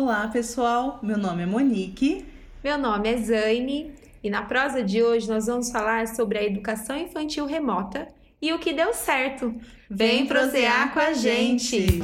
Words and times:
Olá, 0.00 0.28
pessoal. 0.28 1.00
Meu 1.02 1.18
nome 1.18 1.42
é 1.42 1.46
Monique. 1.46 2.24
Meu 2.62 2.78
nome 2.78 3.12
é 3.12 3.16
Zaine 3.16 3.92
e 4.22 4.30
na 4.30 4.42
prosa 4.42 4.80
de 4.80 5.02
hoje 5.02 5.28
nós 5.28 5.46
vamos 5.46 5.72
falar 5.72 6.06
sobre 6.06 6.38
a 6.38 6.44
educação 6.44 6.96
infantil 6.96 7.46
remota 7.46 8.06
e 8.40 8.52
o 8.52 8.60
que 8.60 8.72
deu 8.72 8.94
certo. 8.94 9.52
Vem, 9.90 10.18
Vem 10.18 10.26
prosear 10.26 10.94
com 10.94 11.00
a 11.00 11.12
gente. 11.14 12.00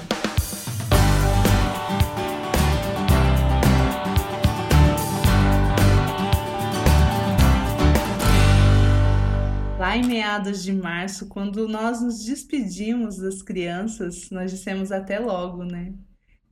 Lá 9.79 9.97
em 9.97 10.05
meados 10.05 10.65
de 10.65 10.73
março, 10.73 11.29
quando 11.29 11.69
nós 11.69 12.03
nos 12.03 12.25
despedimos 12.25 13.19
das 13.19 13.41
crianças, 13.41 14.31
nós 14.31 14.51
dissemos 14.51 14.91
até 14.91 15.21
logo, 15.21 15.63
né? 15.63 15.95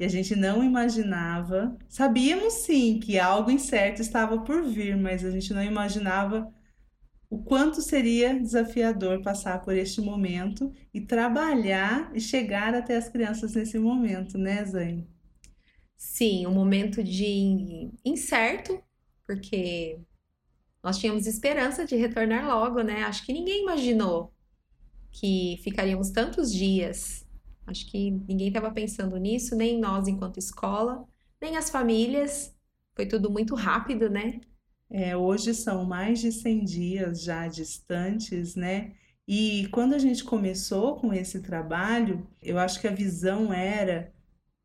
E 0.03 0.05
a 0.05 0.09
gente 0.09 0.35
não 0.35 0.65
imaginava, 0.65 1.79
sabíamos 1.89 2.55
sim 2.55 2.99
que 2.99 3.21
algo 3.21 3.53
incerto 3.53 4.03
estava 4.03 4.37
por 4.41 4.65
vir, 4.65 4.97
mas 4.97 5.25
a 5.25 5.31
gente 5.31 5.55
não 5.55 5.63
imaginava 5.63 6.53
o 7.31 7.41
quanto 7.41 7.81
seria 7.81 8.35
desafiador 8.35 9.23
passar 9.23 9.63
por 9.63 9.77
este 9.77 10.01
momento 10.01 10.73
e 10.93 11.01
trabalhar 11.01 12.11
e 12.17 12.21
chegar 12.21 12.75
até 12.75 12.97
as 12.97 13.09
crianças 13.09 13.55
nesse 13.55 13.79
momento, 13.79 14.37
né, 14.37 14.65
Zane? 14.65 15.09
Sim, 15.97 16.49
um 16.49 16.53
momento 16.53 17.01
de 17.01 17.93
incerto, 18.05 18.83
porque 19.25 20.01
nós 20.83 20.99
tínhamos 20.99 21.29
esperança 21.29 21.87
de 21.87 21.95
retornar 21.95 22.45
logo, 22.45 22.83
né? 22.83 23.05
Acho 23.05 23.25
que 23.25 23.33
ninguém 23.33 23.63
imaginou 23.63 24.35
que 25.13 25.61
ficaríamos 25.63 26.11
tantos 26.11 26.53
dias 26.53 27.25
Acho 27.73 27.87
que 27.91 28.11
ninguém 28.11 28.49
estava 28.49 28.71
pensando 28.71 29.17
nisso, 29.17 29.57
nem 29.57 29.81
nós 29.81 30.07
enquanto 30.07 30.39
escola, 30.39 31.05
nem 31.41 31.57
as 31.57 31.71
famílias. 31.71 32.55
Foi 32.95 33.07
tudo 33.07 33.31
muito 33.31 33.55
rápido, 33.55 34.09
né? 34.09 34.41
É, 34.91 35.17
hoje 35.17 35.55
são 35.55 35.85
mais 35.85 36.21
de 36.21 36.31
100 36.31 36.65
dias 36.65 37.23
já 37.23 37.49
distantes, 37.49 38.55
né? 38.55 38.93
E 39.27 39.69
quando 39.73 39.95
a 39.95 39.99
gente 39.99 40.23
começou 40.23 40.97
com 40.97 41.13
esse 41.13 41.41
trabalho, 41.41 42.27
eu 42.43 42.59
acho 42.59 42.81
que 42.81 42.87
a 42.87 42.95
visão 42.95 43.53
era 43.53 44.13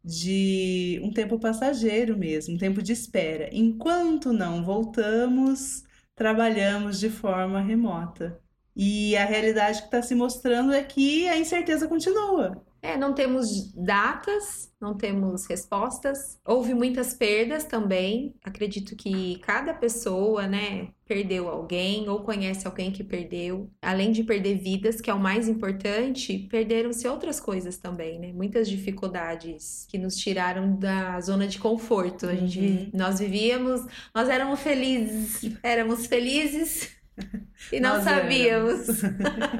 de 0.03 1.00
um 1.03 1.11
tempo 1.11 1.39
passageiro 1.39 2.17
mesmo, 2.17 2.55
um 2.55 2.58
tempo 2.58 2.81
de 2.81 2.94
espera. 2.94 3.50
Enquanto 3.53 4.33
não 4.33 4.63
voltamos, 4.63 5.83
trabalhamos 6.16 7.00
de 7.00 7.09
forma 7.09 7.61
remota. 7.61 8.41
E 8.75 9.16
a 9.17 9.25
realidade 9.25 9.80
que 9.80 9.85
está 9.88 10.02
se 10.02 10.16
mostrando 10.16 10.73
é 10.73 10.83
que 10.83 11.28
a 11.28 11.38
incerteza 11.38 11.88
continua. 11.88 12.63
É, 12.81 12.97
não 12.97 13.14
temos 13.14 13.72
datas, 13.73 14.72
não 14.80 14.95
temos 14.95 15.45
respostas. 15.45 16.39
Houve 16.45 16.73
muitas 16.73 17.14
perdas 17.14 17.64
também. 17.64 18.36
Acredito 18.44 18.95
que 18.95 19.39
cada 19.39 19.73
pessoa, 19.73 20.47
né, 20.47 20.89
perdeu 21.06 21.47
alguém 21.47 22.08
ou 22.09 22.22
conhece 22.22 22.67
alguém 22.67 22.92
que 22.92 23.03
perdeu. 23.03 23.69
Além 23.81 24.11
de 24.11 24.23
perder 24.23 24.58
vidas, 24.58 25.02
que 25.02 25.09
é 25.09 25.14
o 25.14 25.19
mais 25.19 25.47
importante, 25.47 26.47
perderam-se 26.50 27.08
outras 27.08 27.39
coisas 27.39 27.78
também, 27.78 28.19
né? 28.19 28.34
Muitas 28.34 28.69
dificuldades 28.69 29.88
que 29.89 29.97
nos 29.97 30.17
tiraram 30.17 30.75
da 30.75 31.19
zona 31.22 31.47
de 31.47 31.59
conforto. 31.59 32.28
A 32.28 32.36
gente, 32.36 32.59
uhum. 32.59 32.89
nós 32.94 33.19
vivíamos, 33.19 33.81
nós 34.14 34.30
éramos 34.30 34.59
felizes, 34.59 35.58
éramos 35.64 36.06
felizes 36.06 36.97
e 37.71 37.79
não 37.79 37.95
Nós 37.95 38.03
sabíamos. 38.03 38.87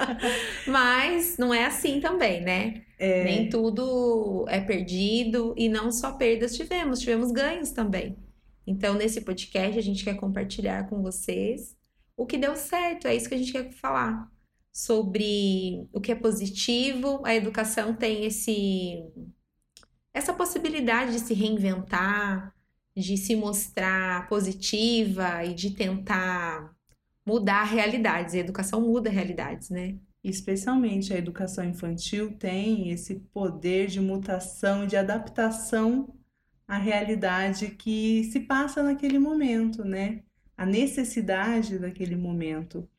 Mas 0.68 1.38
não 1.38 1.54
é 1.54 1.66
assim 1.66 2.00
também, 2.00 2.42
né? 2.42 2.84
É... 3.00 3.24
Nem 3.24 3.50
tudo 3.50 4.46
é 4.48 4.60
perdido 4.60 5.54
e 5.58 5.70
não 5.70 5.92
só 5.92 6.14
perdas 6.14 6.56
tivemos, 6.56 7.00
tivemos 7.00 7.32
ganhos 7.32 7.72
também. 7.72 8.18
Então, 8.66 8.96
nesse 8.96 9.22
podcast, 9.22 9.78
a 9.78 9.82
gente 9.82 10.04
quer 10.04 10.16
compartilhar 10.16 10.90
com 10.90 11.02
vocês 11.02 11.78
o 12.18 12.26
que 12.26 12.38
deu 12.38 12.56
certo, 12.56 13.08
é 13.08 13.16
isso 13.16 13.30
que 13.30 13.36
a 13.36 13.38
gente 13.38 13.52
quer 13.52 13.72
falar. 13.72 14.30
Sobre 14.74 15.88
o 15.94 16.02
que 16.02 16.12
é 16.12 16.16
positivo, 16.16 17.22
a 17.24 17.34
educação 17.36 17.96
tem 17.96 18.26
esse 18.26 19.04
essa 20.14 20.34
possibilidade 20.34 21.12
de 21.12 21.20
se 21.20 21.34
reinventar, 21.36 22.52
de 22.96 23.16
se 23.18 23.36
mostrar 23.36 24.28
positiva 24.28 25.46
e 25.46 25.54
de 25.54 25.72
tentar 25.72 26.76
mudar 27.28 27.66
realidades. 27.66 28.34
E 28.34 28.38
a 28.38 28.40
educação 28.40 28.80
muda 28.80 29.10
realidades, 29.10 29.70
né? 29.70 29.98
Especialmente 30.24 31.14
a 31.14 31.18
educação 31.18 31.66
infantil 31.66 32.32
tem 32.38 32.90
esse 32.90 33.16
poder 33.34 33.88
de 33.88 34.00
mutação 34.00 34.86
e 34.86 34.88
de 34.88 34.96
adaptação 34.96 36.16
à 36.66 36.78
realidade 36.78 37.72
que 37.72 38.24
se 38.32 38.40
passa 38.40 38.82
naquele 38.82 39.20
momento, 39.20 39.84
né? 39.84 40.24
A 40.56 40.66
necessidade 40.66 41.78
daquele 41.78 42.16
momento. 42.16 42.90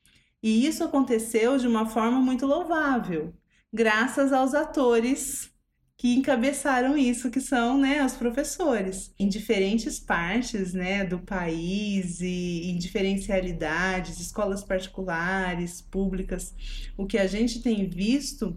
E 0.42 0.66
isso 0.66 0.84
aconteceu 0.84 1.56
de 1.56 1.66
uma 1.66 1.86
forma 1.86 2.20
muito 2.20 2.46
louvável, 2.46 3.34
graças 3.72 4.30
aos 4.32 4.54
atores 4.54 5.50
que 5.98 6.14
encabeçaram 6.14 6.96
isso, 6.96 7.28
que 7.28 7.40
são 7.40 7.76
né, 7.76 8.06
os 8.06 8.14
professores, 8.14 9.12
em 9.18 9.28
diferentes 9.28 9.98
partes 9.98 10.72
né, 10.72 11.04
do 11.04 11.18
país 11.18 12.20
e 12.20 12.70
em 12.70 12.78
diferentes 12.78 13.26
realidades, 13.26 14.20
escolas 14.20 14.62
particulares, 14.62 15.82
públicas. 15.82 16.54
O 16.96 17.04
que 17.04 17.18
a 17.18 17.26
gente 17.26 17.60
tem 17.60 17.88
visto 17.88 18.56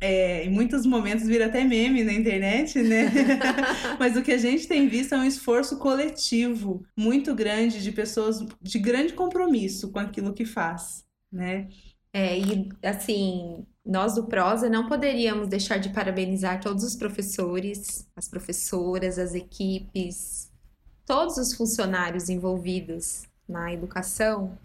é, 0.00 0.44
em 0.44 0.50
muitos 0.50 0.84
momentos 0.84 1.28
vira 1.28 1.46
até 1.46 1.62
meme 1.62 2.02
na 2.02 2.12
internet, 2.12 2.82
né? 2.82 3.12
Mas 3.98 4.16
o 4.16 4.22
que 4.22 4.32
a 4.32 4.38
gente 4.38 4.66
tem 4.66 4.88
visto 4.88 5.14
é 5.14 5.18
um 5.18 5.24
esforço 5.24 5.78
coletivo 5.78 6.84
muito 6.96 7.32
grande 7.32 7.80
de 7.80 7.92
pessoas 7.92 8.44
de 8.60 8.78
grande 8.80 9.12
compromisso 9.12 9.92
com 9.92 10.00
aquilo 10.00 10.34
que 10.34 10.44
faz, 10.44 11.04
né? 11.32 11.68
É, 12.12 12.36
e 12.38 12.68
assim, 12.82 13.64
nós 13.86 14.14
do 14.14 14.24
Prosa 14.24 14.68
não 14.68 14.88
poderíamos 14.88 15.48
deixar 15.48 15.78
de 15.78 15.90
parabenizar 15.90 16.60
todos 16.60 16.82
os 16.82 16.96
professores, 16.96 18.06
as 18.16 18.28
professoras, 18.28 19.18
as 19.18 19.34
equipes, 19.34 20.50
todos 21.06 21.38
os 21.38 21.54
funcionários 21.54 22.28
envolvidos 22.28 23.22
na 23.48 23.72
educação, 23.72 24.58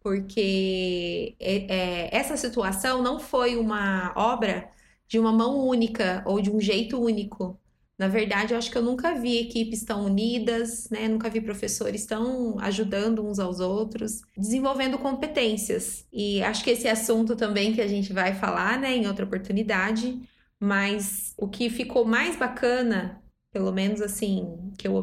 porque 0.00 1.34
é, 1.38 2.08
é, 2.08 2.16
essa 2.16 2.36
situação 2.36 3.02
não 3.02 3.20
foi 3.20 3.56
uma 3.56 4.12
obra 4.16 4.70
de 5.06 5.18
uma 5.18 5.30
mão 5.30 5.58
única 5.66 6.22
ou 6.26 6.40
de 6.40 6.50
um 6.50 6.58
jeito 6.58 6.98
único. 6.98 7.58
Na 7.98 8.08
verdade, 8.08 8.52
eu 8.52 8.58
acho 8.58 8.70
que 8.70 8.76
eu 8.76 8.82
nunca 8.82 9.14
vi 9.14 9.38
equipes 9.38 9.84
tão 9.84 10.04
unidas, 10.06 10.88
né? 10.90 11.06
Nunca 11.08 11.30
vi 11.30 11.40
professores 11.40 12.06
tão 12.06 12.58
ajudando 12.58 13.24
uns 13.24 13.38
aos 13.38 13.60
outros, 13.60 14.22
desenvolvendo 14.36 14.98
competências. 14.98 16.06
E 16.12 16.42
acho 16.42 16.64
que 16.64 16.70
esse 16.70 16.88
assunto 16.88 17.36
também 17.36 17.72
que 17.74 17.80
a 17.80 17.86
gente 17.86 18.12
vai 18.12 18.34
falar, 18.34 18.78
né, 18.78 18.96
em 18.96 19.06
outra 19.06 19.24
oportunidade. 19.24 20.20
Mas 20.58 21.34
o 21.36 21.48
que 21.48 21.68
ficou 21.70 22.04
mais 22.04 22.36
bacana, 22.36 23.22
pelo 23.52 23.72
menos 23.72 24.00
assim, 24.00 24.72
que 24.78 24.88
eu 24.88 24.94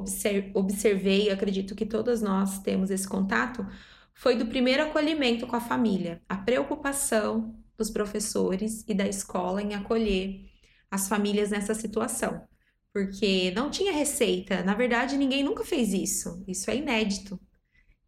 observei, 0.54 1.30
acredito 1.30 1.76
que 1.76 1.86
todas 1.86 2.22
nós 2.22 2.60
temos 2.60 2.90
esse 2.90 3.08
contato, 3.08 3.66
foi 4.14 4.36
do 4.36 4.48
primeiro 4.48 4.84
acolhimento 4.84 5.48
com 5.48 5.56
a 5.56 5.62
família, 5.62 6.22
a 6.28 6.38
preocupação 6.38 7.56
dos 7.78 7.90
professores 7.90 8.84
e 8.88 8.94
da 8.94 9.08
escola 9.08 9.62
em 9.62 9.74
acolher 9.76 10.46
as 10.92 11.08
famílias 11.08 11.52
nessa 11.52 11.74
situação 11.74 12.49
porque 12.94 13.52
não 13.52 13.70
tinha 13.70 13.92
receita. 13.92 14.64
Na 14.64 14.74
verdade, 14.74 15.18
ninguém 15.18 15.44
nunca 15.44 15.64
fez 15.64 15.94
isso. 15.94 16.44
Isso 16.48 16.70
é 16.70 16.78
inédito. 16.78 17.40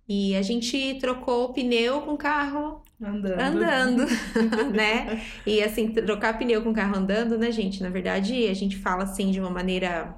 E 0.07 0.35
a 0.35 0.41
gente 0.41 0.97
trocou 0.99 1.45
o 1.45 1.53
pneu 1.53 2.01
com 2.01 2.13
o 2.13 2.17
carro 2.17 2.83
andando, 3.01 3.39
andando 3.39 4.05
né? 4.75 5.23
E 5.45 5.63
assim, 5.63 5.91
trocar 5.93 6.37
pneu 6.37 6.61
com 6.61 6.71
o 6.71 6.73
carro 6.73 6.97
andando, 6.97 7.37
né, 7.37 7.51
gente? 7.51 7.81
Na 7.81 7.89
verdade, 7.89 8.47
a 8.47 8.53
gente 8.53 8.77
fala 8.77 9.03
assim 9.03 9.31
de 9.31 9.39
uma 9.39 9.49
maneira, 9.49 10.17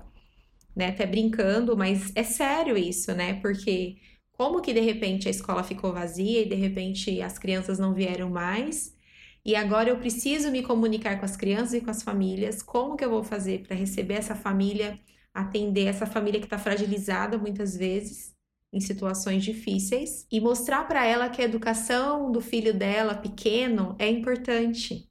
né, 0.75 0.87
até 0.87 1.05
brincando, 1.05 1.77
mas 1.77 2.11
é 2.15 2.23
sério 2.23 2.77
isso, 2.77 3.13
né? 3.13 3.35
Porque 3.35 3.97
como 4.31 4.61
que 4.61 4.73
de 4.73 4.79
repente 4.79 5.27
a 5.27 5.31
escola 5.31 5.63
ficou 5.63 5.93
vazia 5.93 6.41
e 6.41 6.49
de 6.49 6.55
repente 6.55 7.21
as 7.21 7.37
crianças 7.37 7.77
não 7.77 7.93
vieram 7.93 8.29
mais? 8.29 8.95
E 9.45 9.55
agora 9.55 9.89
eu 9.89 9.97
preciso 9.97 10.49
me 10.49 10.63
comunicar 10.63 11.19
com 11.19 11.25
as 11.25 11.35
crianças 11.35 11.73
e 11.73 11.81
com 11.81 11.91
as 11.91 12.01
famílias. 12.01 12.63
Como 12.63 12.95
que 12.95 13.03
eu 13.03 13.09
vou 13.09 13.23
fazer 13.23 13.61
para 13.63 13.75
receber 13.75 14.13
essa 14.13 14.35
família, 14.35 14.97
atender 15.33 15.85
essa 15.87 16.05
família 16.05 16.39
que 16.39 16.45
está 16.45 16.57
fragilizada 16.57 17.37
muitas 17.37 17.75
vezes 17.75 18.33
em 18.71 18.79
situações 18.79 19.43
difíceis 19.43 20.25
e 20.31 20.39
mostrar 20.39 20.87
para 20.87 21.05
ela 21.05 21.29
que 21.29 21.41
a 21.41 21.45
educação 21.45 22.31
do 22.31 22.39
filho 22.39 22.73
dela 22.73 23.15
pequeno 23.15 23.95
é 23.99 24.09
importante. 24.09 25.09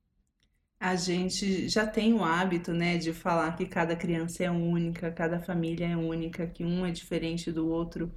A 0.81 0.97
gente 0.97 1.69
já 1.69 1.87
tem 1.87 2.13
o 2.13 2.25
hábito, 2.25 2.73
né, 2.73 2.99
de 2.99 3.13
falar 3.13 3.55
que 3.55 3.67
cada 3.67 3.95
criança 3.95 4.43
é 4.43 4.51
única, 4.51 5.13
cada 5.13 5.39
família 5.41 5.87
é 5.87 5.97
única, 5.97 6.45
que 6.47 6.65
um 6.65 6.85
é 6.85 6.91
diferente 6.91 7.53
do 7.53 7.69
outro, 7.69 8.13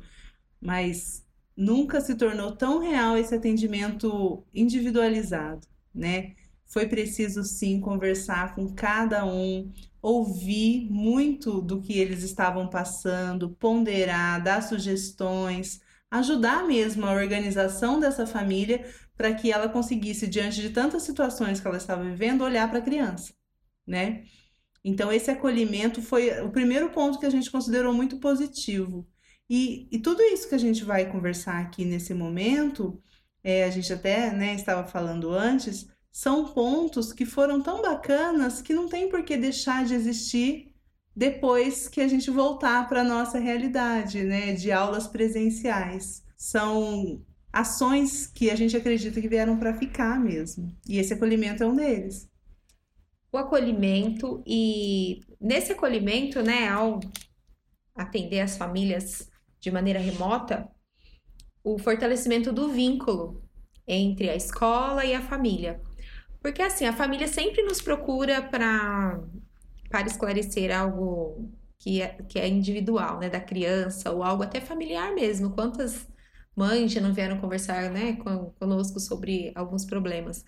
mas 0.59 1.23
nunca 1.55 2.01
se 2.01 2.15
tornou 2.15 2.55
tão 2.55 2.79
real 2.79 3.17
esse 3.17 3.35
atendimento 3.35 4.43
individualizado 4.51 5.67
né? 5.95 6.33
foi 6.65 6.87
preciso 6.87 7.43
sim 7.43 7.79
conversar 7.79 8.55
com 8.55 8.73
cada 8.73 9.25
um, 9.25 9.71
ouvir 10.01 10.89
muito 10.91 11.61
do 11.61 11.81
que 11.81 11.97
eles 11.97 12.23
estavam 12.23 12.69
passando, 12.69 13.51
ponderar, 13.51 14.43
dar 14.43 14.61
sugestões, 14.61 15.79
ajudar 16.11 16.65
mesmo 16.65 17.05
a 17.05 17.13
organização 17.13 17.99
dessa 17.99 18.27
família 18.27 18.85
para 19.15 19.33
que 19.33 19.51
ela 19.51 19.69
conseguisse, 19.69 20.27
diante 20.27 20.61
de 20.61 20.69
tantas 20.69 21.03
situações 21.03 21.59
que 21.59 21.67
ela 21.67 21.77
estava 21.77 22.03
vivendo, 22.03 22.43
olhar 22.43 22.69
para 22.69 22.79
a 22.79 22.83
criança, 22.83 23.33
né? 23.87 24.23
Então, 24.83 25.11
esse 25.11 25.31
acolhimento 25.31 26.01
foi 26.01 26.41
o 26.41 26.51
primeiro 26.51 26.89
ponto 26.89 27.19
que 27.19 27.25
a 27.25 27.29
gente 27.29 27.49
considerou 27.49 27.93
muito 27.93 28.19
positivo. 28.19 29.07
E, 29.49 29.87
e 29.91 29.99
tudo 29.99 30.21
isso 30.21 30.47
que 30.47 30.55
a 30.55 30.59
gente 30.59 30.83
vai 30.83 31.09
conversar 31.11 31.59
aqui 31.59 31.85
nesse 31.85 32.13
momento, 32.13 33.01
é, 33.45 33.63
a 33.63 33.69
gente 33.69 33.93
até 33.93 34.31
né, 34.33 34.55
estava 34.55 34.87
falando 34.87 35.29
antes, 35.29 35.87
são 36.11 36.45
pontos 36.45 37.13
que 37.13 37.27
foram 37.27 37.61
tão 37.61 37.79
bacanas 37.79 38.59
que 38.59 38.73
não 38.73 38.89
tem 38.89 39.07
por 39.07 39.23
que 39.23 39.37
deixar 39.37 39.85
de 39.85 39.93
existir 39.93 40.73
depois 41.15 41.87
que 41.87 42.01
a 42.01 42.07
gente 42.07 42.31
voltar 42.31 42.89
para 42.89 43.01
a 43.01 43.03
nossa 43.03 43.37
realidade, 43.37 44.23
né, 44.23 44.53
de 44.53 44.71
aulas 44.71 45.05
presenciais. 45.05 46.23
São 46.35 47.23
ações 47.53 48.25
que 48.25 48.49
a 48.49 48.55
gente 48.55 48.75
acredita 48.75 49.21
que 49.21 49.29
vieram 49.29 49.59
para 49.59 49.75
ficar 49.75 50.19
mesmo. 50.19 50.75
E 50.89 50.97
esse 50.97 51.13
acolhimento 51.13 51.61
é 51.61 51.67
um 51.67 51.75
deles. 51.75 52.27
O 53.31 53.37
acolhimento 53.37 54.41
e 54.43 55.21
nesse 55.39 55.71
acolhimento, 55.71 56.41
né, 56.41 56.67
ao 56.67 56.99
atender 57.93 58.41
as 58.41 58.57
famílias 58.57 59.29
de 59.59 59.69
maneira 59.69 59.99
remota, 59.99 60.67
o 61.65 61.79
fortalecimento 61.79 62.53
do 62.53 62.69
vínculo 62.69 63.43
entre 63.87 64.29
a 64.29 64.35
escola 64.35 65.03
e 65.03 65.13
a 65.13 65.21
família. 65.21 65.81
Porque 66.41 66.61
assim, 66.61 66.85
a 66.85 66.93
família 66.93 67.27
sempre 67.27 67.63
nos 67.63 67.81
procura 67.81 68.41
para 68.41 69.19
para 69.89 70.07
esclarecer 70.07 70.75
algo 70.75 71.49
que 71.79 72.01
é, 72.01 72.09
que 72.29 72.39
é 72.39 72.47
individual, 72.47 73.19
né, 73.19 73.29
da 73.29 73.39
criança 73.39 74.11
ou 74.11 74.23
algo 74.23 74.43
até 74.43 74.59
familiar 74.61 75.13
mesmo. 75.13 75.51
Quantas 75.51 76.07
mães 76.55 76.91
já 76.91 77.01
não 77.01 77.13
vieram 77.13 77.39
conversar, 77.39 77.89
né, 77.91 78.17
conosco 78.59 78.99
sobre 78.99 79.51
alguns 79.55 79.85
problemas. 79.85 80.43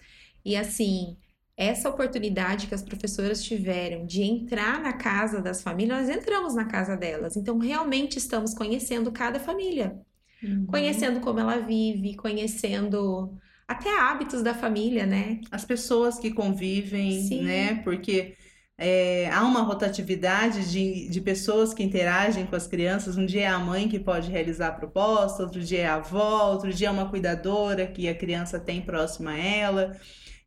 E 0.45 0.55
assim, 0.55 1.17
essa 1.55 1.89
oportunidade 1.89 2.67
que 2.67 2.75
as 2.75 2.83
professoras 2.83 3.43
tiveram 3.43 4.05
de 4.05 4.23
entrar 4.23 4.81
na 4.81 4.93
casa 4.93 5.41
das 5.41 5.61
famílias, 5.61 6.07
nós 6.07 6.17
entramos 6.17 6.55
na 6.55 6.65
casa 6.65 6.95
delas. 6.97 7.35
Então, 7.37 7.57
realmente 7.57 8.17
estamos 8.17 8.53
conhecendo 8.53 9.11
cada 9.11 9.39
família. 9.39 9.99
Uhum. 10.43 10.65
Conhecendo 10.67 11.19
como 11.19 11.39
ela 11.39 11.59
vive, 11.59 12.15
conhecendo 12.15 13.37
até 13.67 13.89
hábitos 13.99 14.41
da 14.41 14.53
família, 14.53 15.05
né? 15.05 15.41
As 15.51 15.65
pessoas 15.65 16.17
que 16.17 16.31
convivem, 16.31 17.21
Sim. 17.23 17.43
né? 17.43 17.75
Porque 17.83 18.35
é, 18.77 19.29
há 19.31 19.43
uma 19.43 19.61
rotatividade 19.61 20.71
de, 20.71 21.09
de 21.09 21.19
pessoas 21.19 21.73
que 21.73 21.83
interagem 21.83 22.45
com 22.45 22.55
as 22.55 22.67
crianças. 22.67 23.17
Um 23.17 23.25
dia 23.25 23.41
é 23.41 23.47
a 23.47 23.59
mãe 23.59 23.89
que 23.89 23.99
pode 23.99 24.29
realizar 24.29 24.67
a 24.67 24.71
proposta, 24.71 25.43
outro 25.43 25.61
dia 25.61 25.79
é 25.79 25.87
a 25.87 25.95
avó, 25.95 26.51
outro 26.51 26.71
dia 26.71 26.87
é 26.87 26.91
uma 26.91 27.09
cuidadora 27.09 27.87
que 27.87 28.07
a 28.07 28.15
criança 28.15 28.59
tem 28.59 28.81
próxima 28.81 29.31
a 29.31 29.37
ela. 29.37 29.99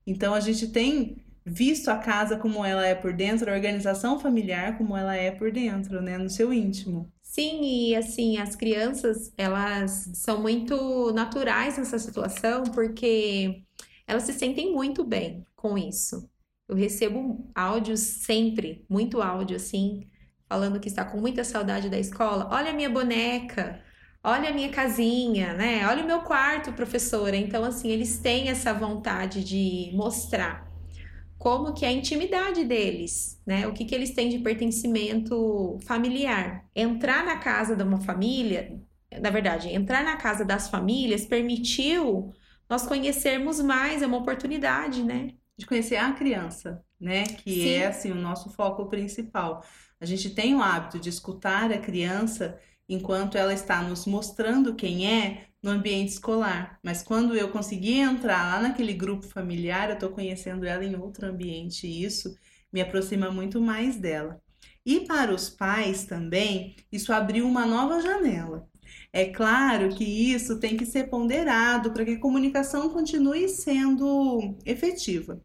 Então 0.07 0.33
a 0.33 0.41
gente 0.41 0.69
tem 0.69 1.17
visto 1.45 1.89
a 1.89 1.97
casa 1.97 2.37
como 2.37 2.65
ela 2.65 2.87
é 2.87 2.95
por 2.95 3.13
dentro, 3.13 3.51
a 3.51 3.55
organização 3.55 4.19
familiar 4.21 4.79
como 4.79 4.97
ela 4.97 5.17
é 5.17 5.31
por 5.31 5.51
dentro, 5.51 6.01
né, 6.01 6.17
no 6.17 6.31
seu 6.31 6.53
íntimo. 6.53 7.13
Sim, 7.31 7.61
e 7.63 7.95
assim, 7.97 8.39
as 8.39 8.57
crianças, 8.57 9.33
elas 9.39 10.11
são 10.15 10.41
muito 10.43 11.13
naturais 11.13 11.79
nessa 11.79 11.97
situação 11.97 12.65
porque 12.65 13.63
elas 14.05 14.25
se 14.25 14.33
sentem 14.33 14.73
muito 14.73 15.05
bem 15.05 15.45
com 15.55 15.79
isso. 15.79 16.29
Eu 16.69 16.75
recebo 16.75 17.49
áudios 17.55 18.01
sempre, 18.01 18.85
muito 18.89 19.23
áudio 19.23 19.57
assim, 19.57 20.11
falando 20.49 20.81
que 20.81 20.89
está 20.89 21.05
com 21.05 21.21
muita 21.21 21.45
saudade 21.45 21.89
da 21.89 22.01
escola. 22.01 22.49
Olha 22.51 22.71
a 22.71 22.75
minha 22.75 22.91
boneca, 22.91 23.81
olha 24.25 24.51
a 24.51 24.53
minha 24.53 24.71
casinha, 24.71 25.53
né? 25.55 25.87
Olha 25.89 26.03
o 26.03 26.07
meu 26.09 26.23
quarto, 26.23 26.73
professora. 26.73 27.37
Então, 27.37 27.63
assim, 27.65 27.91
eles 27.91 28.19
têm 28.19 28.49
essa 28.49 28.75
vontade 28.75 29.45
de 29.45 29.93
mostrar 29.95 30.69
como 31.41 31.73
que 31.73 31.87
é 31.87 31.89
a 31.89 31.93
intimidade 31.93 32.65
deles, 32.65 33.41
né? 33.47 33.67
O 33.67 33.73
que, 33.73 33.87
que 33.87 33.95
eles 33.95 34.11
têm 34.11 34.29
de 34.29 34.41
pertencimento 34.41 35.79
familiar. 35.87 36.67
Entrar 36.77 37.25
na 37.25 37.39
casa 37.39 37.75
de 37.75 37.83
uma 37.83 37.99
família, 37.99 38.79
na 39.23 39.31
verdade, 39.31 39.71
entrar 39.71 40.05
na 40.05 40.19
casa 40.19 40.45
das 40.45 40.69
famílias 40.69 41.25
permitiu 41.25 42.31
nós 42.69 42.87
conhecermos 42.87 43.59
mais, 43.59 44.03
é 44.03 44.07
uma 44.07 44.19
oportunidade, 44.19 45.03
né? 45.03 45.31
De 45.57 45.65
conhecer 45.65 45.97
a 45.97 46.13
criança, 46.13 46.85
né? 47.01 47.25
Que 47.25 47.63
Sim. 47.63 47.69
é 47.71 47.87
assim 47.87 48.13
o 48.13 48.17
nosso 48.17 48.51
foco 48.51 48.85
principal. 48.91 49.65
A 49.99 50.05
gente 50.05 50.29
tem 50.35 50.55
o 50.55 50.63
hábito 50.63 51.01
de 51.01 51.09
escutar 51.09 51.73
a 51.73 51.79
criança 51.79 52.61
enquanto 52.91 53.39
ela 53.39 53.55
está 53.55 53.81
nos 53.81 54.05
mostrando 54.05 54.75
quem 54.75 55.07
é 55.07 55.47
no 55.63 55.71
ambiente 55.71 56.09
escolar. 56.09 56.79
Mas 56.83 57.03
quando 57.05 57.37
eu 57.37 57.49
conseguir 57.51 58.01
entrar 58.01 58.53
lá 58.53 58.61
naquele 58.61 58.93
grupo 58.93 59.27
familiar, 59.27 59.89
eu 59.89 59.95
estou 59.95 60.11
conhecendo 60.11 60.67
ela 60.67 60.85
em 60.85 60.97
outro 60.97 61.29
ambiente 61.29 61.87
e 61.87 62.05
isso 62.05 62.35
me 62.73 62.81
aproxima 62.81 63.31
muito 63.31 63.61
mais 63.61 63.97
dela. 63.97 64.43
E 64.85 65.01
para 65.01 65.33
os 65.33 65.49
pais 65.49 66.05
também, 66.05 66.75
isso 66.91 67.13
abriu 67.13 67.47
uma 67.47 67.65
nova 67.65 68.01
janela. 68.03 68.69
É 69.13 69.27
claro 69.27 69.91
que 69.91 70.05
isso 70.05 70.59
tem 70.59 70.77
que 70.77 70.85
ser 70.85 71.09
ponderado 71.09 71.93
para 71.93 72.05
que 72.05 72.13
a 72.13 72.21
comunicação 72.21 72.89
continue 72.91 73.49
sendo 73.49 74.57
efetiva. 74.65 75.41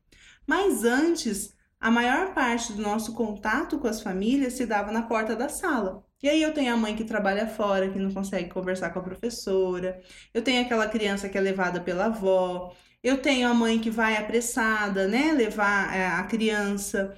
Mas 0.47 0.83
antes, 0.83 1.53
a 1.80 1.92
maior 1.92 2.33
parte 2.33 2.74
do 2.74 2.81
nosso 2.81 3.13
contato 3.13 3.77
com 3.77 3.88
as 3.88 4.01
famílias 4.01 4.53
se 4.53 4.65
dava 4.65 4.92
na 4.92 5.03
porta 5.03 5.36
da 5.36 5.50
sala. 5.50 6.03
E 6.22 6.30
aí 6.30 6.42
eu 6.42 6.54
tenho 6.54 6.74
a 6.74 6.78
mãe 6.78 6.96
que 6.96 7.04
trabalha 7.04 7.48
fora, 7.48 7.90
que 7.92 8.00
não 8.00 8.14
consegue 8.14 8.50
conversar 8.50 8.92
com 8.92 9.00
a 9.00 9.04
professora. 9.04 10.02
Eu 10.34 10.44
tenho 10.44 10.62
aquela 10.64 10.88
criança 10.90 11.30
que 11.30 11.38
é 11.38 11.42
levada 11.42 11.82
pela 11.82 12.06
avó. 12.06 12.76
Eu 13.04 13.22
tenho 13.22 13.48
a 13.48 13.54
mãe 13.54 13.80
que 13.80 13.92
vai 13.92 14.18
apressada, 14.18 15.08
né, 15.08 15.32
levar 15.34 15.96
é, 15.96 16.08
a 16.08 16.24
criança. 16.24 17.16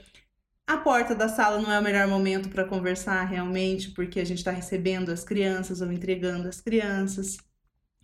A 0.68 0.78
porta 0.78 1.16
da 1.16 1.30
sala 1.30 1.62
não 1.62 1.72
é 1.72 1.80
o 1.80 1.84
melhor 1.84 2.08
momento 2.08 2.50
para 2.50 2.66
conversar 2.68 3.24
realmente, 3.26 3.92
porque 3.92 4.20
a 4.20 4.26
gente 4.26 4.40
está 4.40 4.52
recebendo 4.52 5.12
as 5.12 5.24
crianças 5.24 5.82
ou 5.82 5.92
entregando 5.92 6.48
as 6.50 6.62
crianças. 6.62 7.38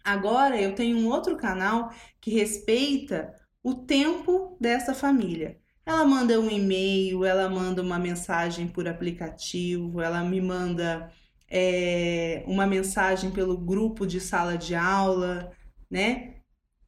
Agora 0.03 0.61
eu 0.61 0.75
tenho 0.75 0.97
um 0.97 1.07
outro 1.09 1.37
canal 1.37 1.91
que 2.21 2.31
respeita 2.31 3.35
o 3.63 3.75
tempo 3.75 4.57
dessa 4.61 4.93
família. 4.95 5.59
Ela 5.85 6.05
manda 6.05 6.39
um 6.39 6.49
e-mail, 6.49 7.25
ela 7.25 7.49
manda 7.49 7.81
uma 7.81 7.99
mensagem 7.99 8.67
por 8.67 8.87
aplicativo, 8.87 10.01
ela 10.01 10.23
me 10.23 10.39
manda 10.39 11.11
é, 11.49 12.43
uma 12.47 12.65
mensagem 12.65 13.31
pelo 13.31 13.57
grupo 13.57 14.07
de 14.07 14.19
sala 14.19 14.57
de 14.57 14.75
aula, 14.75 15.51
né? 15.91 16.35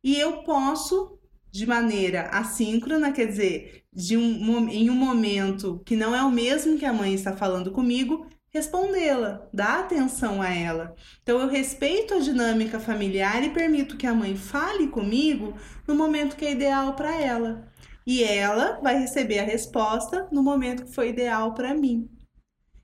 E 0.02 0.18
eu 0.18 0.44
posso, 0.44 1.20
de 1.52 1.66
maneira 1.66 2.30
assíncrona, 2.30 3.12
quer 3.12 3.28
dizer, 3.28 3.84
de 3.92 4.16
um, 4.16 4.70
em 4.70 4.90
um 4.90 4.96
momento 4.96 5.82
que 5.86 5.96
não 5.96 6.16
é 6.16 6.24
o 6.24 6.32
mesmo 6.32 6.78
que 6.78 6.86
a 6.86 6.94
mãe 6.94 7.14
está 7.14 7.36
falando 7.36 7.72
comigo, 7.72 8.28
respondê-la, 8.50 9.46
dar 9.54 9.82
atenção 9.82 10.42
a 10.42 10.50
ela. 10.50 10.96
Então 11.22 11.40
eu 11.40 11.50
respeito 11.50 12.14
a 12.14 12.20
dinâmica 12.20 12.80
familiar 12.80 13.44
e 13.44 13.50
permito 13.50 13.98
que 13.98 14.08
a 14.08 14.14
mãe 14.14 14.38
fale 14.38 14.88
comigo 14.88 15.54
no 15.86 15.96
momento 15.96 16.38
que 16.38 16.46
é 16.46 16.52
ideal 16.54 16.94
para 16.94 17.22
ela 17.22 17.75
e 18.06 18.24
ela 18.24 18.80
vai 18.82 19.00
receber 19.00 19.40
a 19.40 19.44
resposta 19.44 20.28
no 20.32 20.44
momento 20.44 20.86
que 20.86 20.94
foi 20.94 21.10
ideal 21.10 21.54
para 21.54 21.74
mim. 21.74 22.10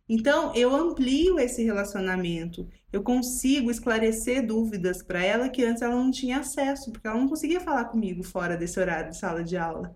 Então, 0.09 0.53
eu 0.55 0.75
amplio 0.75 1.39
esse 1.39 1.63
relacionamento, 1.63 2.67
eu 2.91 3.01
consigo 3.01 3.71
esclarecer 3.71 4.45
dúvidas 4.45 5.01
para 5.01 5.23
ela 5.23 5.47
que 5.47 5.63
antes 5.63 5.81
ela 5.81 5.95
não 5.95 6.11
tinha 6.11 6.39
acesso, 6.39 6.91
porque 6.91 7.07
ela 7.07 7.17
não 7.17 7.29
conseguia 7.29 7.61
falar 7.61 7.85
comigo 7.85 8.21
fora 8.21 8.57
desse 8.57 8.77
horário 8.77 9.11
de 9.11 9.17
sala 9.17 9.41
de 9.43 9.55
aula, 9.55 9.95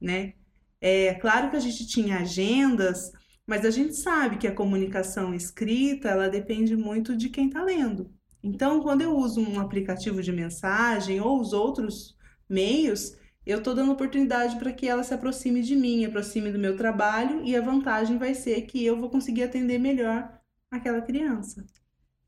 né? 0.00 0.34
É 0.80 1.14
claro 1.14 1.48
que 1.48 1.56
a 1.56 1.60
gente 1.60 1.86
tinha 1.86 2.18
agendas, 2.18 3.12
mas 3.46 3.64
a 3.64 3.70
gente 3.70 3.94
sabe 3.94 4.36
que 4.36 4.48
a 4.48 4.54
comunicação 4.54 5.32
escrita, 5.32 6.08
ela 6.08 6.28
depende 6.28 6.76
muito 6.76 7.16
de 7.16 7.28
quem 7.28 7.46
está 7.46 7.62
lendo. 7.62 8.10
Então, 8.42 8.80
quando 8.80 9.02
eu 9.02 9.16
uso 9.16 9.40
um 9.40 9.60
aplicativo 9.60 10.20
de 10.20 10.32
mensagem 10.32 11.20
ou 11.20 11.40
os 11.40 11.52
outros 11.52 12.16
meios, 12.48 13.16
eu 13.44 13.58
estou 13.58 13.74
dando 13.74 13.92
oportunidade 13.92 14.56
para 14.56 14.72
que 14.72 14.88
ela 14.88 15.02
se 15.02 15.12
aproxime 15.12 15.62
de 15.62 15.74
mim, 15.74 16.04
aproxime 16.04 16.52
do 16.52 16.58
meu 16.58 16.76
trabalho, 16.76 17.44
e 17.44 17.56
a 17.56 17.60
vantagem 17.60 18.16
vai 18.16 18.34
ser 18.34 18.62
que 18.62 18.84
eu 18.84 18.96
vou 18.96 19.10
conseguir 19.10 19.42
atender 19.42 19.78
melhor 19.78 20.40
aquela 20.70 21.02
criança. 21.02 21.64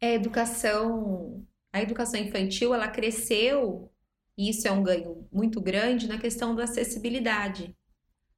É, 0.01 0.09
a 0.09 0.15
educação, 0.15 1.47
a 1.73 1.81
educação 1.81 2.21
infantil, 2.21 2.75
ela 2.75 2.89
cresceu, 2.89 3.91
e 4.37 4.51
isso 4.51 4.67
é 4.67 4.73
um 4.73 4.83
ganho 4.83 5.27
muito 5.33 5.61
grande 5.61 6.09
na 6.09 6.19
questão 6.19 6.55
da 6.55 6.65
acessibilidade. 6.65 7.77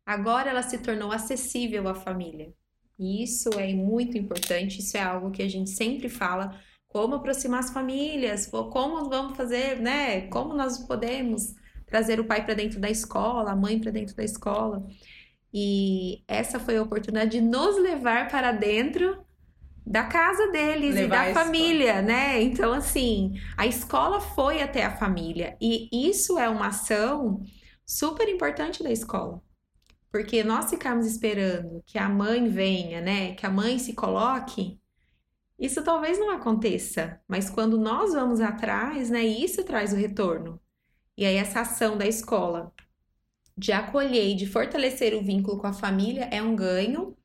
Agora 0.05 0.51
ela 0.51 0.63
se 0.63 0.79
tornou 0.79 1.11
acessível 1.11 1.89
à 1.89 1.95
família. 1.95 2.53
E 2.99 3.23
isso 3.23 3.51
é 3.59 3.73
muito 3.75 4.17
importante, 4.17 4.81
isso 4.81 4.97
é 4.97 5.03
algo 5.03 5.31
que 5.31 5.43
a 5.43 5.49
gente 5.49 5.71
sempre 5.71 6.09
fala, 6.09 6.59
como 6.87 7.15
aproximar 7.15 7.61
as 7.61 7.71
famílias, 7.71 8.47
como 8.47 9.09
vamos 9.09 9.37
fazer, 9.37 9.81
né? 9.81 10.29
Como 10.29 10.55
nós 10.55 10.79
podemos 10.87 11.55
trazer 11.87 12.21
o 12.21 12.25
pai 12.25 12.45
para 12.45 12.55
dentro 12.55 12.81
da 12.81 12.91
escola, 12.91 13.53
a 13.53 13.57
mãe 13.57 13.79
para 13.81 13.91
dentro 13.91 14.15
da 14.15 14.25
escola. 14.25 14.87
E 15.55 16.23
essa 16.29 16.59
foi 16.61 16.77
a 16.77 16.83
oportunidade 16.83 17.31
de 17.31 17.41
nos 17.41 17.81
levar 17.81 18.29
para 18.29 18.53
dentro 18.53 19.25
da 19.87 20.03
casa 20.05 20.51
deles 20.51 20.97
Levar 20.97 21.31
e 21.31 21.33
da 21.33 21.41
família, 21.41 22.03
né? 22.03 22.43
Então, 22.43 22.73
assim, 22.73 23.35
a 23.57 23.67
escola 23.67 24.21
foi 24.21 24.61
até 24.61 24.85
a 24.85 24.97
família. 24.97 25.57
E 25.61 25.89
isso 25.93 26.39
é 26.39 26.49
uma 26.49 26.67
ação 26.69 27.41
super 27.87 28.29
importante 28.29 28.83
da 28.83 28.91
escola. 28.91 29.41
Porque 30.11 30.43
nós 30.43 30.71
ficarmos 30.71 31.07
esperando 31.07 31.83
que 31.87 31.99
a 31.99 32.09
mãe 32.09 32.49
venha, 32.49 33.01
né? 33.01 33.35
Que 33.35 33.47
a 33.47 33.51
mãe 33.51 33.79
se 33.79 33.93
coloque, 33.93 34.81
isso 35.59 35.83
talvez 35.85 36.19
não 36.19 36.31
aconteça. 36.31 37.21
Mas 37.29 37.49
quando 37.49 37.79
nós 37.79 38.13
vamos 38.13 38.41
atrás, 38.41 39.09
né? 39.09 39.23
Isso 39.23 39.63
traz 39.63 39.93
o 39.93 39.97
retorno. 39.97 40.61
E 41.17 41.25
aí, 41.27 41.37
essa 41.37 41.61
ação 41.63 41.97
da 41.99 42.07
escola 42.07 42.73
de 43.59 43.73
acolher 43.73 44.29
e 44.31 44.37
de 44.37 44.47
fortalecer 44.47 45.15
o 45.15 45.23
vínculo 45.23 45.59
com 45.61 45.67
a 45.69 45.73
família 45.75 46.25
é 46.33 46.43
um 46.43 46.57
ganho. 46.57 47.17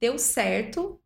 Deu 0.00 0.18
certo, 0.18 1.00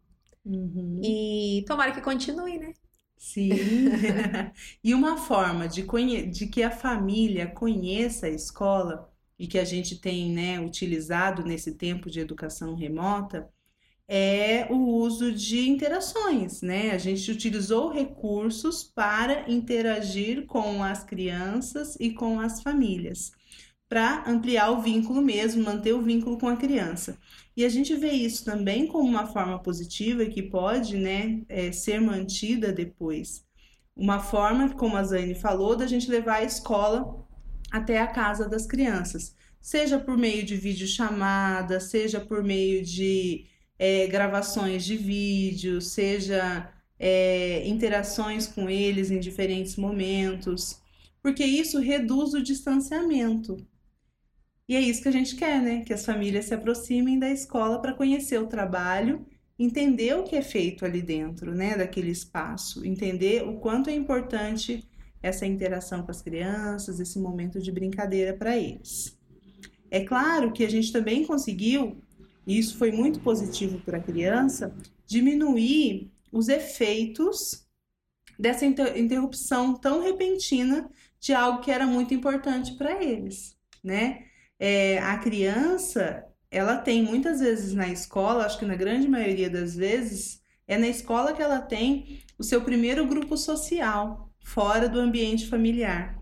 Uhum. 0.44 1.00
E 1.02 1.64
tomara 1.66 1.92
que 1.92 2.00
continue, 2.00 2.58
né? 2.58 2.72
Sim. 3.16 3.50
e 4.82 4.94
uma 4.94 5.16
forma 5.16 5.68
de, 5.68 5.82
conhe... 5.84 6.26
de 6.26 6.46
que 6.46 6.62
a 6.62 6.70
família 6.70 7.46
conheça 7.50 8.26
a 8.26 8.30
escola 8.30 9.12
e 9.38 9.46
que 9.46 9.58
a 9.58 9.64
gente 9.64 10.00
tem 10.00 10.32
né, 10.32 10.60
utilizado 10.60 11.44
nesse 11.44 11.74
tempo 11.76 12.10
de 12.10 12.20
educação 12.20 12.74
remota 12.74 13.50
é 14.12 14.66
o 14.68 14.74
uso 14.74 15.30
de 15.30 15.68
interações, 15.68 16.62
né? 16.62 16.90
A 16.90 16.98
gente 16.98 17.30
utilizou 17.30 17.92
recursos 17.92 18.82
para 18.82 19.48
interagir 19.48 20.46
com 20.46 20.82
as 20.82 21.04
crianças 21.04 21.96
e 22.00 22.10
com 22.10 22.40
as 22.40 22.60
famílias, 22.60 23.30
para 23.88 24.28
ampliar 24.28 24.72
o 24.72 24.82
vínculo 24.82 25.22
mesmo, 25.22 25.62
manter 25.62 25.92
o 25.92 26.02
vínculo 26.02 26.36
com 26.38 26.48
a 26.48 26.56
criança. 26.56 27.16
E 27.56 27.64
a 27.64 27.68
gente 27.68 27.94
vê 27.94 28.10
isso 28.10 28.44
também 28.44 28.84
como 28.88 29.08
uma 29.08 29.28
forma 29.28 29.60
positiva 29.60 30.26
que 30.26 30.42
pode 30.42 30.96
né, 30.96 31.42
é, 31.48 31.70
ser 31.70 32.00
mantida 32.00 32.72
depois. 32.72 33.44
Uma 33.94 34.18
forma, 34.18 34.70
como 34.70 34.96
a 34.96 35.04
Zane 35.04 35.36
falou, 35.36 35.76
da 35.76 35.86
gente 35.86 36.10
levar 36.10 36.38
a 36.38 36.44
escola 36.44 37.24
até 37.70 38.00
a 38.00 38.08
casa 38.08 38.48
das 38.48 38.66
crianças, 38.66 39.36
seja 39.60 40.00
por 40.00 40.18
meio 40.18 40.44
de 40.44 40.56
videochamada, 40.56 41.78
seja 41.78 42.18
por 42.18 42.42
meio 42.42 42.84
de 42.84 43.49
é, 43.80 44.06
gravações 44.08 44.84
de 44.84 44.94
vídeo, 44.94 45.80
seja 45.80 46.70
é, 46.98 47.66
interações 47.66 48.46
com 48.46 48.68
eles 48.68 49.10
em 49.10 49.18
diferentes 49.18 49.76
momentos, 49.76 50.82
porque 51.22 51.42
isso 51.42 51.80
reduz 51.80 52.34
o 52.34 52.42
distanciamento. 52.42 53.56
E 54.68 54.76
é 54.76 54.80
isso 54.80 55.00
que 55.00 55.08
a 55.08 55.12
gente 55.12 55.34
quer, 55.34 55.62
né? 55.62 55.82
Que 55.82 55.94
as 55.94 56.04
famílias 56.04 56.44
se 56.44 56.52
aproximem 56.54 57.18
da 57.18 57.30
escola 57.30 57.80
para 57.80 57.94
conhecer 57.94 58.38
o 58.38 58.46
trabalho, 58.46 59.26
entender 59.58 60.14
o 60.14 60.24
que 60.24 60.36
é 60.36 60.42
feito 60.42 60.84
ali 60.84 61.00
dentro, 61.00 61.54
né? 61.54 61.74
Daquele 61.74 62.10
espaço, 62.10 62.86
entender 62.86 63.48
o 63.48 63.60
quanto 63.60 63.88
é 63.88 63.94
importante 63.94 64.86
essa 65.22 65.46
interação 65.46 66.02
com 66.02 66.10
as 66.10 66.20
crianças, 66.20 67.00
esse 67.00 67.18
momento 67.18 67.58
de 67.58 67.72
brincadeira 67.72 68.36
para 68.36 68.58
eles. 68.58 69.18
É 69.90 70.04
claro 70.04 70.52
que 70.52 70.64
a 70.64 70.70
gente 70.70 70.92
também 70.92 71.24
conseguiu, 71.24 72.00
e 72.46 72.58
isso 72.58 72.76
foi 72.78 72.90
muito 72.92 73.20
positivo 73.20 73.80
para 73.80 73.98
a 73.98 74.02
criança, 74.02 74.74
diminuir 75.06 76.10
os 76.32 76.48
efeitos 76.48 77.66
dessa 78.38 78.64
interrupção 78.64 79.74
tão 79.74 80.02
repentina 80.02 80.90
de 81.20 81.32
algo 81.32 81.60
que 81.60 81.70
era 81.70 81.86
muito 81.86 82.14
importante 82.14 82.72
para 82.76 83.02
eles, 83.02 83.56
né? 83.84 84.24
é, 84.60 84.98
a 84.98 85.16
criança, 85.16 86.22
ela 86.50 86.76
tem 86.76 87.02
muitas 87.02 87.40
vezes 87.40 87.72
na 87.72 87.88
escola, 87.88 88.44
acho 88.44 88.58
que 88.58 88.66
na 88.66 88.76
grande 88.76 89.08
maioria 89.08 89.48
das 89.48 89.74
vezes, 89.74 90.42
é 90.68 90.76
na 90.76 90.86
escola 90.86 91.32
que 91.32 91.42
ela 91.42 91.60
tem 91.60 92.22
o 92.38 92.44
seu 92.44 92.60
primeiro 92.60 93.06
grupo 93.06 93.38
social, 93.38 94.30
fora 94.44 94.86
do 94.86 95.00
ambiente 95.00 95.48
familiar. 95.48 96.19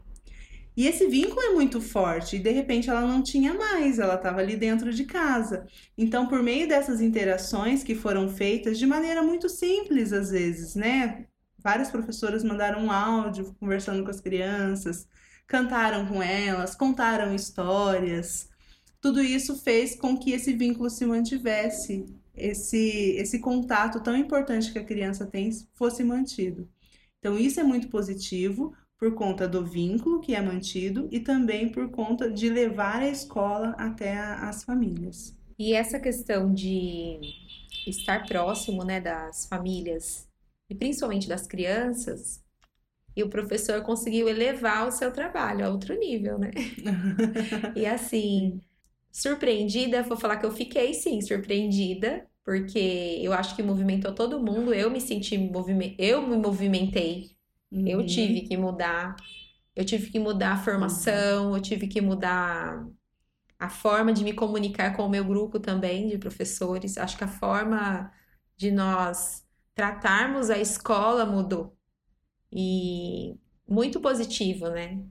E 0.78 0.86
esse 0.86 1.08
vínculo 1.08 1.42
é 1.42 1.50
muito 1.50 1.80
forte 1.80 2.36
e 2.36 2.38
de 2.38 2.52
repente 2.52 2.88
ela 2.88 3.00
não 3.00 3.20
tinha 3.20 3.52
mais, 3.52 3.98
ela 3.98 4.14
estava 4.14 4.38
ali 4.38 4.54
dentro 4.56 4.92
de 4.94 5.04
casa. 5.04 5.66
Então, 5.96 6.28
por 6.28 6.40
meio 6.40 6.68
dessas 6.68 7.00
interações 7.00 7.82
que 7.82 7.96
foram 7.96 8.28
feitas 8.28 8.78
de 8.78 8.86
maneira 8.86 9.20
muito 9.20 9.48
simples 9.48 10.12
às 10.12 10.30
vezes, 10.30 10.76
né? 10.76 11.26
Várias 11.58 11.90
professoras 11.90 12.44
mandaram 12.44 12.84
um 12.84 12.92
áudio 12.92 13.56
conversando 13.58 14.04
com 14.04 14.10
as 14.10 14.20
crianças, 14.20 15.08
cantaram 15.48 16.06
com 16.06 16.22
elas, 16.22 16.76
contaram 16.76 17.34
histórias. 17.34 18.48
Tudo 19.00 19.20
isso 19.20 19.56
fez 19.56 19.96
com 19.96 20.16
que 20.16 20.30
esse 20.30 20.52
vínculo 20.52 20.88
se 20.88 21.04
mantivesse, 21.04 22.06
esse, 22.36 23.16
esse 23.16 23.40
contato 23.40 24.00
tão 24.00 24.16
importante 24.16 24.70
que 24.70 24.78
a 24.78 24.84
criança 24.84 25.26
tem 25.26 25.50
fosse 25.74 26.04
mantido. 26.04 26.68
Então, 27.18 27.36
isso 27.36 27.58
é 27.58 27.64
muito 27.64 27.88
positivo 27.88 28.72
por 28.98 29.14
conta 29.14 29.46
do 29.46 29.64
vínculo 29.64 30.20
que 30.20 30.34
é 30.34 30.42
mantido 30.42 31.08
e 31.12 31.20
também 31.20 31.70
por 31.70 31.88
conta 31.90 32.28
de 32.30 32.50
levar 32.50 33.00
a 33.00 33.08
escola 33.08 33.70
até 33.78 34.18
a, 34.18 34.48
as 34.48 34.64
famílias. 34.64 35.36
E 35.56 35.72
essa 35.72 36.00
questão 36.00 36.52
de 36.52 37.20
estar 37.86 38.26
próximo 38.26 38.84
né, 38.84 39.00
das 39.00 39.46
famílias 39.46 40.28
e 40.68 40.74
principalmente 40.74 41.28
das 41.28 41.46
crianças 41.46 42.42
e 43.16 43.22
o 43.22 43.28
professor 43.28 43.82
conseguiu 43.82 44.28
elevar 44.28 44.86
o 44.86 44.92
seu 44.92 45.12
trabalho 45.12 45.64
a 45.64 45.70
outro 45.70 45.98
nível, 45.98 46.38
né? 46.38 46.50
e 47.74 47.84
assim, 47.84 48.60
surpreendida, 49.10 50.04
vou 50.04 50.16
falar 50.16 50.36
que 50.36 50.46
eu 50.46 50.52
fiquei 50.52 50.94
sim 50.94 51.20
surpreendida, 51.20 52.26
porque 52.44 53.18
eu 53.20 53.32
acho 53.32 53.56
que 53.56 53.62
movimentou 53.62 54.14
todo 54.14 54.38
mundo, 54.38 54.72
eu 54.72 54.90
me 54.90 55.00
senti 55.00 55.34
eu 55.98 56.26
me 56.26 56.36
movimentei. 56.36 57.37
Uhum. 57.70 57.86
Eu 57.86 58.06
tive 58.06 58.42
que 58.42 58.56
mudar, 58.56 59.16
eu 59.76 59.84
tive 59.84 60.10
que 60.10 60.18
mudar 60.18 60.52
a 60.52 60.56
formação, 60.58 61.54
eu 61.54 61.62
tive 61.62 61.86
que 61.88 62.00
mudar 62.00 62.86
a 63.58 63.68
forma 63.68 64.12
de 64.12 64.24
me 64.24 64.32
comunicar 64.32 64.96
com 64.96 65.04
o 65.04 65.10
meu 65.10 65.24
grupo 65.24 65.58
também 65.60 66.08
de 66.08 66.18
professores. 66.18 66.98
Acho 66.98 67.18
que 67.18 67.24
a 67.24 67.28
forma 67.28 68.12
de 68.56 68.70
nós 68.70 69.44
tratarmos 69.74 70.50
a 70.50 70.58
escola 70.58 71.26
mudou 71.26 71.76
e 72.52 73.36
muito 73.68 74.00
positivo, 74.00 74.68
né? 74.70 75.02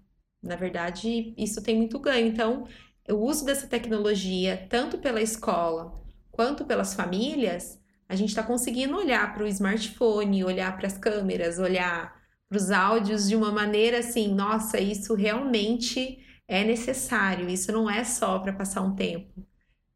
Na 0.41 0.55
verdade, 0.55 1.33
isso 1.37 1.61
tem 1.61 1.75
muito 1.77 1.99
ganho. 1.99 2.27
Então, 2.27 2.67
o 3.09 3.15
uso 3.15 3.45
dessa 3.45 3.67
tecnologia, 3.67 4.67
tanto 4.69 4.97
pela 4.99 5.21
escola 5.21 5.93
quanto 6.31 6.65
pelas 6.65 6.93
famílias, 6.93 7.79
a 8.07 8.15
gente 8.15 8.29
está 8.29 8.43
conseguindo 8.43 8.95
olhar 8.95 9.33
para 9.33 9.43
o 9.43 9.47
smartphone, 9.47 10.43
olhar 10.43 10.75
para 10.77 10.87
as 10.87 10.97
câmeras, 10.97 11.59
olhar 11.59 12.16
para 12.49 12.57
os 12.57 12.71
áudios 12.71 13.27
de 13.27 13.35
uma 13.35 13.51
maneira 13.51 13.99
assim, 13.99 14.33
nossa, 14.33 14.79
isso 14.79 15.13
realmente 15.13 16.19
é 16.47 16.63
necessário, 16.63 17.49
isso 17.49 17.71
não 17.71 17.89
é 17.89 18.03
só 18.03 18.39
para 18.39 18.53
passar 18.53 18.81
um 18.81 18.95
tempo. 18.95 19.45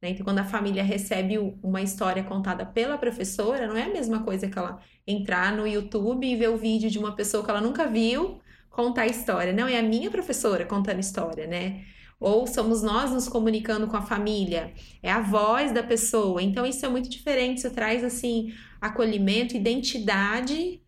Né? 0.01 0.10
Então, 0.10 0.25
quando 0.25 0.39
a 0.39 0.43
família 0.43 0.84
recebe 0.84 1.38
uma 1.62 1.81
história 1.81 2.24
contada 2.24 2.65
pela 2.65 2.98
professora, 2.98 3.67
não 3.67 3.77
é 3.77 3.84
a 3.84 3.93
mesma 3.93 4.24
coisa 4.24 4.50
que 4.50 4.58
ela 4.58 4.79
entrar 5.08 5.55
no 5.55 5.67
YouTube 5.67 6.27
e 6.27 6.36
ver 6.36 6.50
o 6.50 6.58
vídeo 6.58 6.89
de 6.89 7.00
uma 7.00 7.15
pessoa 7.15 7.43
que 7.43 7.50
ela 7.50 7.62
nunca 7.62 7.88
viu 7.88 8.41
contar 8.70 9.03
a 9.03 9.08
história. 9.08 9.53
Não, 9.53 9.67
é 9.67 9.77
a 9.79 9.84
minha 9.84 10.10
professora 10.10 10.65
contando 10.65 11.00
história, 11.00 11.48
né? 11.48 11.86
Ou 12.20 12.46
somos 12.46 12.84
nós 12.84 13.12
nos 13.12 13.27
comunicando 13.27 13.88
com 13.88 13.98
a 13.98 14.01
família, 14.01 14.74
é 15.01 15.12
a 15.12 15.22
voz 15.22 15.72
da 15.72 15.81
pessoa. 15.81 16.41
Então, 16.41 16.65
isso 16.65 16.86
é 16.86 16.89
muito 16.89 17.10
diferente. 17.10 17.60
Isso 17.60 17.72
traz, 17.72 18.03
assim, 18.03 18.53
acolhimento, 18.79 19.55
identidade 19.55 20.80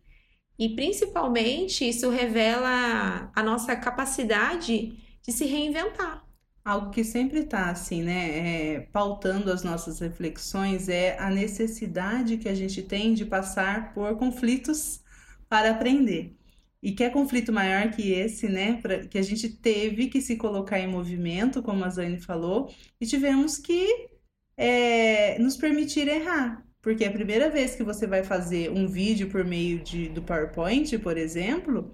e, 0.58 0.70
principalmente, 0.74 1.88
isso 1.88 2.10
revela 2.10 3.30
a 3.34 3.42
nossa 3.42 3.74
capacidade 3.76 4.96
de 5.22 5.32
se 5.32 5.44
reinventar. 5.46 6.24
Algo 6.64 6.90
que 6.90 7.04
sempre 7.04 7.40
está 7.40 7.70
assim, 7.70 8.02
né, 8.02 8.76
é, 8.76 8.80
pautando 8.92 9.52
as 9.52 9.62
nossas 9.62 10.00
reflexões 10.00 10.88
é 10.88 11.18
a 11.18 11.28
necessidade 11.28 12.38
que 12.38 12.48
a 12.48 12.54
gente 12.54 12.82
tem 12.82 13.12
de 13.12 13.26
passar 13.26 13.92
por 13.92 14.16
conflitos 14.16 15.02
para 15.48 15.70
aprender. 15.72 16.34
E 16.82 16.92
que 16.92 17.04
é 17.04 17.10
conflito 17.10 17.52
maior 17.52 17.90
que 17.90 18.12
esse, 18.12 18.48
né, 18.48 18.80
pra, 18.80 19.06
que 19.06 19.18
a 19.18 19.22
gente 19.22 19.48
teve 19.48 20.08
que 20.08 20.20
se 20.22 20.36
colocar 20.36 20.78
em 20.78 20.86
movimento, 20.86 21.62
como 21.62 21.84
a 21.84 21.90
Zane 21.90 22.20
falou, 22.20 22.72
e 23.00 23.06
tivemos 23.06 23.58
que 23.58 24.08
é, 24.56 25.38
nos 25.38 25.56
permitir 25.56 26.08
errar. 26.08 26.64
Porque 26.84 27.02
a 27.06 27.10
primeira 27.10 27.48
vez 27.48 27.74
que 27.74 27.82
você 27.82 28.06
vai 28.06 28.22
fazer 28.22 28.70
um 28.70 28.86
vídeo 28.86 29.30
por 29.30 29.42
meio 29.42 29.82
de, 29.82 30.10
do 30.10 30.20
PowerPoint, 30.20 30.98
por 30.98 31.16
exemplo, 31.16 31.90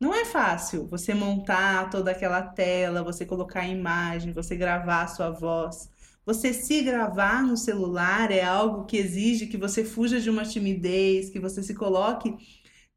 não 0.00 0.14
é 0.14 0.24
fácil 0.24 0.86
você 0.86 1.12
montar 1.12 1.90
toda 1.90 2.10
aquela 2.10 2.40
tela, 2.40 3.04
você 3.04 3.26
colocar 3.26 3.60
a 3.60 3.68
imagem, 3.68 4.32
você 4.32 4.56
gravar 4.56 5.02
a 5.02 5.06
sua 5.06 5.30
voz. 5.30 5.90
Você 6.24 6.54
se 6.54 6.80
gravar 6.80 7.42
no 7.42 7.58
celular 7.58 8.30
é 8.30 8.42
algo 8.42 8.86
que 8.86 8.96
exige 8.96 9.48
que 9.48 9.58
você 9.58 9.84
fuja 9.84 10.18
de 10.18 10.30
uma 10.30 10.44
timidez, 10.44 11.28
que 11.28 11.38
você 11.38 11.62
se 11.62 11.74
coloque 11.74 12.34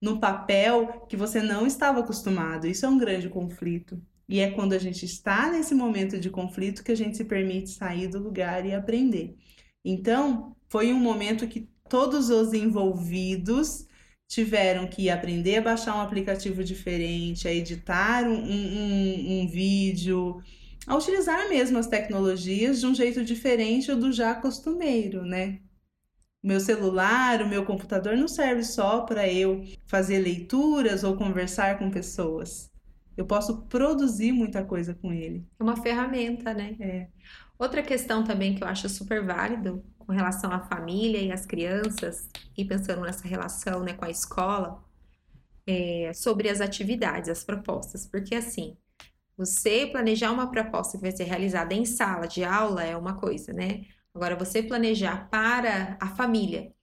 no 0.02 0.22
papel 0.22 1.06
que 1.10 1.18
você 1.18 1.42
não 1.42 1.68
estava 1.68 2.00
acostumado. 2.00 2.66
Isso 2.66 2.86
é 2.86 2.90
um 2.90 2.98
grande 2.98 3.28
conflito. 3.28 4.02
E 4.30 4.40
é 4.40 4.52
quando 4.52 4.72
a 4.72 4.80
gente 4.80 5.04
está 5.04 5.52
nesse 5.52 5.76
momento 5.76 6.18
de 6.18 6.30
conflito 6.30 6.82
que 6.82 6.94
a 6.94 6.98
gente 6.98 7.18
se 7.18 7.26
permite 7.26 7.72
sair 7.72 8.08
do 8.08 8.20
lugar 8.20 8.66
e 8.66 8.74
aprender. 8.74 9.36
Então, 9.84 10.55
foi 10.70 10.94
um 10.94 11.00
momento 11.00 11.48
que 11.48 11.70
todos 11.90 12.30
os 12.30 12.54
envolvidos 12.54 13.88
tiveram 14.28 14.88
que 14.88 15.10
aprender 15.10 15.58
a 15.58 15.62
baixar 15.62 15.96
um 15.96 16.02
aplicativo 16.02 16.64
diferente, 16.64 17.48
a 17.48 17.54
editar 17.54 18.24
um, 18.24 18.34
um, 18.34 19.42
um 19.42 19.48
vídeo, 19.48 20.42
a 20.88 20.96
utilizar 20.96 21.48
mesmo 21.50 21.78
as 21.78 21.88
tecnologias 21.88 22.80
de 22.80 22.88
um 22.88 22.96
jeito 22.96 23.24
diferente 23.24 23.94
do 23.94 24.12
já 24.12 24.34
costumeiro, 24.36 25.24
né? 25.24 25.60
Meu 26.44 26.60
celular, 26.60 27.42
o 27.42 27.48
meu 27.48 27.66
computador 27.66 28.16
não 28.16 28.28
serve 28.28 28.64
só 28.64 29.02
para 29.02 29.28
eu 29.28 29.64
fazer 29.88 30.20
leituras 30.20 31.04
ou 31.04 31.16
conversar 31.16 31.80
com 31.80 31.90
pessoas. 31.90 32.72
Eu 33.18 33.26
posso 33.26 33.64
produzir 33.64 34.32
muita 34.32 34.64
coisa 34.64 34.94
com 34.94 35.12
ele. 35.12 35.44
É 35.60 35.64
uma 35.64 35.82
ferramenta, 35.82 36.54
né? 36.54 36.76
É. 36.80 37.08
Outra 37.58 37.82
questão 37.82 38.24
também 38.24 38.54
que 38.54 38.64
eu 38.64 38.68
acho 38.68 38.88
super 38.90 39.26
válido 39.26 39.84
com 40.06 40.14
relação 40.14 40.52
à 40.52 40.60
família 40.60 41.20
e 41.22 41.32
às 41.32 41.46
crianças, 41.46 42.30
e 42.58 42.66
pensando 42.66 43.02
nessa 43.02 43.28
relação 43.28 43.84
né, 43.84 43.94
com 43.94 44.06
a 44.06 44.10
escola, 44.10 44.84
é 45.68 46.12
sobre 46.14 46.50
as 46.50 46.62
atividades, 46.62 47.30
as 47.30 47.44
propostas. 47.44 48.06
Porque 48.06 48.36
assim, 48.36 48.78
você 49.38 49.88
planejar 49.88 50.32
uma 50.32 50.50
proposta 50.50 50.98
que 50.98 51.04
vai 51.04 51.12
ser 51.12 51.26
realizada 51.26 51.74
em 51.74 51.86
sala 51.86 52.28
de 52.28 52.44
aula 52.44 52.84
é 52.84 52.96
uma 52.96 53.16
coisa, 53.16 53.52
né? 53.54 53.86
Agora, 54.14 54.36
você 54.36 54.64
planejar 54.64 55.30
para 55.30 55.98
a 56.00 56.08
família. 56.16 56.74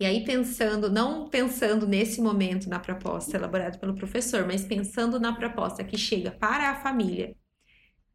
E 0.00 0.06
aí, 0.06 0.24
pensando, 0.24 0.90
não 0.90 1.28
pensando 1.28 1.86
nesse 1.86 2.20
momento 2.20 2.68
na 2.68 2.80
proposta 2.80 3.36
elaborada 3.36 3.78
pelo 3.78 3.94
professor, 3.94 4.46
mas 4.46 4.64
pensando 4.64 5.20
na 5.20 5.34
proposta 5.34 5.84
que 5.84 5.98
chega 5.98 6.30
para 6.32 6.70
a 6.70 6.76
família. 6.82 7.36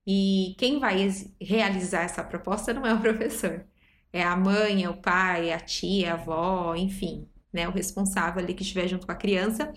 E 0.05 0.55
quem 0.57 0.79
vai 0.79 1.07
realizar 1.41 2.03
essa 2.03 2.23
proposta 2.23 2.73
não 2.73 2.85
é 2.85 2.93
o 2.93 2.99
professor, 3.01 3.65
é 4.11 4.23
a 4.23 4.35
mãe, 4.35 4.83
é 4.83 4.89
o 4.89 4.97
pai, 4.97 5.49
é 5.49 5.53
a 5.53 5.59
tia, 5.59 6.11
a 6.11 6.13
avó, 6.15 6.75
enfim, 6.75 7.27
né? 7.51 7.67
O 7.67 7.71
responsável 7.71 8.41
ali 8.41 8.53
que 8.53 8.63
estiver 8.63 8.87
junto 8.87 9.05
com 9.05 9.11
a 9.11 9.15
criança. 9.15 9.71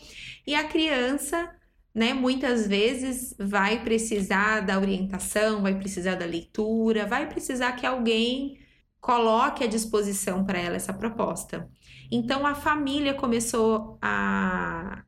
E 0.47 0.55
a 0.55 0.67
criança, 0.69 1.51
né, 1.95 2.13
muitas 2.15 2.67
vezes 2.67 3.35
vai 3.39 3.83
precisar 3.83 4.61
da 4.61 4.79
orientação, 4.79 5.63
vai 5.63 5.79
precisar 5.79 6.15
da 6.17 6.27
leitura, 6.27 7.07
vai 7.07 7.29
precisar 7.29 7.73
que 7.73 7.87
alguém 7.87 8.59
coloque 9.01 9.65
à 9.65 9.67
disposição 9.67 10.45
para 10.45 10.59
ela 10.59 10.77
essa 10.77 10.93
proposta. 10.93 11.71
Então 12.11 12.47
a 12.47 12.55
família 12.55 13.15
começou 13.15 13.99
a, 14.03 15.05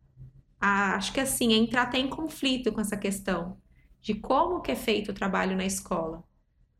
a, 0.60 0.96
acho 0.96 1.12
que 1.12 1.20
assim, 1.20 1.52
a 1.54 1.56
entrar 1.56 1.82
até 1.82 1.98
em 1.98 2.08
conflito 2.08 2.72
com 2.72 2.80
essa 2.80 2.96
questão 2.96 3.60
de 4.00 4.14
como 4.14 4.60
que 4.62 4.72
é 4.72 4.76
feito 4.76 5.10
o 5.10 5.14
trabalho 5.14 5.56
na 5.56 5.64
escola. 5.64 6.24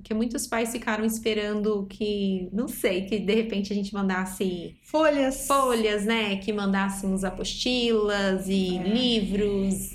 Porque 0.03 0.15
muitos 0.15 0.49
pais 0.49 0.73
ficaram 0.73 1.05
esperando 1.05 1.87
que, 1.87 2.49
não 2.53 2.67
sei, 2.67 3.07
que 3.07 3.21
de 3.21 3.33
repente 3.33 3.73
a 3.73 3.77
gente 3.77 3.95
mandasse 3.95 4.77
folhas, 4.83 5.47
folhas, 5.47 6.05
né? 6.05 6.37
Que 6.39 6.53
mandássemos 6.53 7.23
apostilas 7.23 8.49
e 8.49 8.79
é. 8.79 8.83
livros. 8.83 9.93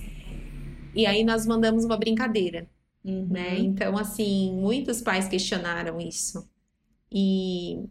E 0.96 1.06
aí 1.06 1.26
nós 1.26 1.46
mandamos 1.46 1.84
uma 1.84 1.98
brincadeira, 1.98 2.70
uhum. 3.04 3.28
né? 3.30 3.60
Então, 3.60 3.98
assim, 3.98 4.56
muitos 4.56 5.02
pais 5.02 5.28
questionaram 5.28 6.00
isso. 6.00 6.50
E 7.12 7.84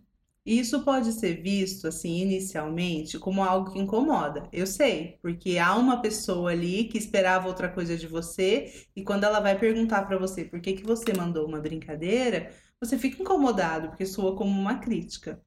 isso 0.47 0.85
pode 0.85 1.12
ser 1.12 1.43
visto, 1.43 1.88
assim, 1.88 2.21
inicialmente, 2.21 3.19
como 3.19 3.43
algo 3.43 3.73
que 3.73 3.79
incomoda. 3.81 4.49
Eu 4.53 4.67
sei, 4.67 5.19
porque 5.21 5.59
há 5.59 5.75
uma 5.75 6.00
pessoa 6.00 6.53
ali 6.53 6.85
que 6.85 6.97
esperava 6.97 7.49
outra 7.49 7.69
coisa 7.69 7.97
de 7.97 8.07
você 8.07 8.73
e 8.95 9.03
quando 9.03 9.25
ela 9.25 9.41
vai 9.41 9.59
perguntar 9.59 10.03
para 10.07 10.19
você 10.19 10.45
por 10.45 10.61
que, 10.61 10.75
que 10.75 10.85
você 10.85 11.12
mandou 11.12 11.47
uma 11.47 11.61
brincadeira, 11.61 12.53
você 12.81 12.97
fica 12.97 13.21
incomodado, 13.21 13.88
porque 13.88 14.07
soa 14.07 14.37
como 14.37 14.50
uma 14.50 14.79
crítica. 14.79 15.41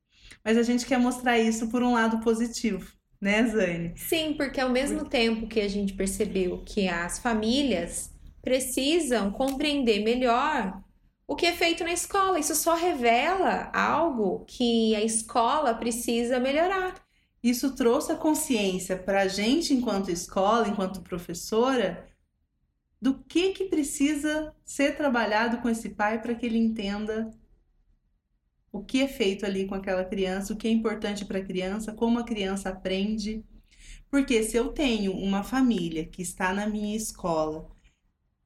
Mas 0.43 0.57
a 0.57 0.63
gente 0.63 0.85
quer 0.85 0.99
mostrar 0.99 1.39
isso 1.39 1.69
por 1.69 1.81
um 1.81 1.93
lado 1.93 2.19
positivo, 2.19 2.85
né, 3.21 3.45
Zane? 3.47 3.93
Sim, 3.95 4.33
porque 4.33 4.59
ao 4.59 4.69
mesmo 4.69 5.07
tempo 5.07 5.47
que 5.47 5.59
a 5.61 5.67
gente 5.67 5.93
percebeu 5.93 6.63
que 6.65 6.87
as 6.87 7.19
famílias 7.19 8.11
precisam 8.41 9.31
compreender 9.31 10.03
melhor 10.03 10.81
o 11.29 11.35
que 11.35 11.45
é 11.45 11.53
feito 11.53 11.83
na 11.83 11.93
escola. 11.93 12.39
Isso 12.39 12.55
só 12.55 12.73
revela 12.73 13.69
algo 13.71 14.43
que 14.45 14.95
a 14.95 15.01
escola 15.03 15.75
precisa 15.75 16.39
melhorar. 16.39 16.95
Isso 17.43 17.75
trouxe 17.75 18.11
a 18.11 18.15
consciência 18.15 18.97
para 18.97 19.21
a 19.21 19.27
gente, 19.27 19.71
enquanto 19.71 20.09
escola, 20.09 20.67
enquanto 20.67 21.03
professora, 21.03 22.09
do 22.99 23.19
que, 23.23 23.51
que 23.51 23.65
precisa 23.65 24.55
ser 24.65 24.97
trabalhado 24.97 25.59
com 25.59 25.69
esse 25.69 25.89
pai 25.89 26.19
para 26.19 26.33
que 26.33 26.47
ele 26.47 26.57
entenda 26.57 27.29
o 28.71 28.83
que 28.83 29.03
é 29.03 29.07
feito 29.07 29.45
ali 29.45 29.67
com 29.67 29.75
aquela 29.75 30.03
criança, 30.03 30.51
o 30.51 30.57
que 30.57 30.67
é 30.67 30.71
importante 30.71 31.25
para 31.25 31.37
a 31.37 31.45
criança, 31.45 31.93
como 31.93 32.17
a 32.17 32.25
criança 32.25 32.69
aprende. 32.69 33.45
Porque 34.09 34.41
se 34.41 34.57
eu 34.57 34.69
tenho 34.69 35.13
uma 35.13 35.43
família 35.43 36.07
que 36.07 36.23
está 36.23 36.51
na 36.51 36.65
minha 36.65 36.97
escola 36.97 37.69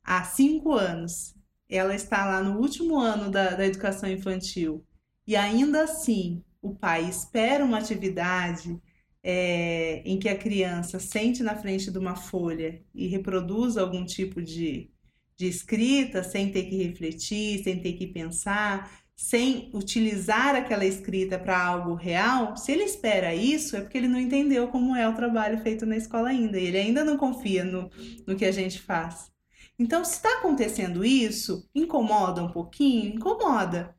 há 0.04 0.22
cinco 0.26 0.74
anos 0.74 1.34
ela 1.69 1.95
está 1.95 2.26
lá 2.26 2.41
no 2.41 2.60
último 2.60 2.97
ano 2.97 3.30
da, 3.30 3.52
da 3.52 3.65
educação 3.65 4.10
infantil 4.10 4.86
e 5.26 5.36
ainda 5.36 5.84
assim 5.84 6.43
o 6.62 6.73
pai 6.76 7.08
espera 7.10 7.63
uma 7.63 7.78
atividade 7.78 8.80
é, 9.23 10.02
em 10.06 10.19
que 10.19 10.28
a 10.30 10.38
criança 10.38 10.99
sente 10.99 11.41
na 11.43 11.56
frente 11.56 11.89
de 11.89 11.97
uma 11.97 12.15
folha 12.15 12.82
e 12.93 13.08
reproduz 13.08 13.78
algum 13.78 14.06
tipo 14.06 14.41
de, 14.41 14.89
de 15.38 15.47
escrita 15.47 16.23
sem 16.23 16.52
ter 16.52 16.63
que 16.63 16.84
refletir, 16.84 17.63
sem 17.63 17.80
ter 17.82 17.93
que 17.93 18.08
pensar, 18.08 18.91
sem 19.15 19.69
utilizar 19.73 20.56
aquela 20.56 20.86
escrita 20.86 21.38
para 21.39 21.58
algo 21.58 21.93
real, 21.93 22.58
se 22.58 22.71
ele 22.71 22.84
espera 22.84 23.34
isso, 23.34 23.78
é 23.78 23.82
porque 23.82 23.97
ele 23.97 24.08
não 24.08 24.19
entendeu 24.19 24.67
como 24.67 24.95
é 24.95 25.08
o 25.08 25.15
trabalho 25.15 25.62
feito 25.62 25.86
na 25.86 25.95
escola 25.95 26.30
ainda. 26.30 26.60
E 26.60 26.65
ele 26.65 26.78
ainda 26.78 27.06
não 27.06 27.17
confia 27.17 27.63
no, 27.63 27.89
no 28.28 28.36
que 28.36 28.45
a 28.45 28.52
gente 28.52 28.82
faz. 28.82 29.32
Então, 29.78 30.06
se 30.06 30.14
está 30.16 30.38
acontecendo 30.38 31.04
isso, 31.04 31.68
incomoda 31.74 32.44
um 32.44 32.52
pouquinho? 32.52 33.16
Incomoda. 33.16 33.96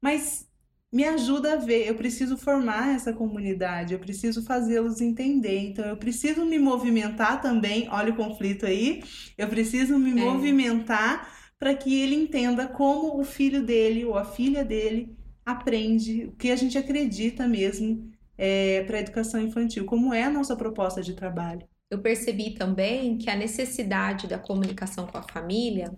Mas 0.00 0.48
me 0.92 1.04
ajuda 1.04 1.54
a 1.54 1.56
ver, 1.56 1.86
eu 1.86 1.94
preciso 1.94 2.36
formar 2.36 2.94
essa 2.94 3.12
comunidade, 3.12 3.92
eu 3.92 3.98
preciso 3.98 4.42
fazê-los 4.44 5.00
entender. 5.00 5.58
Então, 5.58 5.84
eu 5.84 5.96
preciso 5.96 6.44
me 6.44 6.58
movimentar 6.58 7.42
também. 7.42 7.88
Olha 7.90 8.12
o 8.12 8.16
conflito 8.16 8.64
aí. 8.64 9.02
Eu 9.36 9.48
preciso 9.48 9.98
me 9.98 10.10
é. 10.10 10.14
movimentar 10.14 11.36
para 11.58 11.74
que 11.74 12.00
ele 12.00 12.14
entenda 12.14 12.68
como 12.68 13.20
o 13.20 13.24
filho 13.24 13.64
dele 13.64 14.04
ou 14.04 14.16
a 14.16 14.24
filha 14.24 14.64
dele 14.64 15.16
aprende, 15.44 16.26
o 16.26 16.32
que 16.32 16.50
a 16.50 16.56
gente 16.56 16.78
acredita 16.78 17.48
mesmo 17.48 18.10
é, 18.36 18.84
para 18.84 18.98
a 18.98 19.00
educação 19.00 19.40
infantil, 19.40 19.84
como 19.84 20.14
é 20.14 20.22
a 20.22 20.30
nossa 20.30 20.54
proposta 20.54 21.02
de 21.02 21.14
trabalho 21.14 21.66
eu 21.90 22.00
percebi 22.00 22.50
também 22.50 23.16
que 23.16 23.30
a 23.30 23.36
necessidade 23.36 24.26
da 24.26 24.38
comunicação 24.38 25.06
com 25.06 25.18
a 25.18 25.22
família 25.22 25.92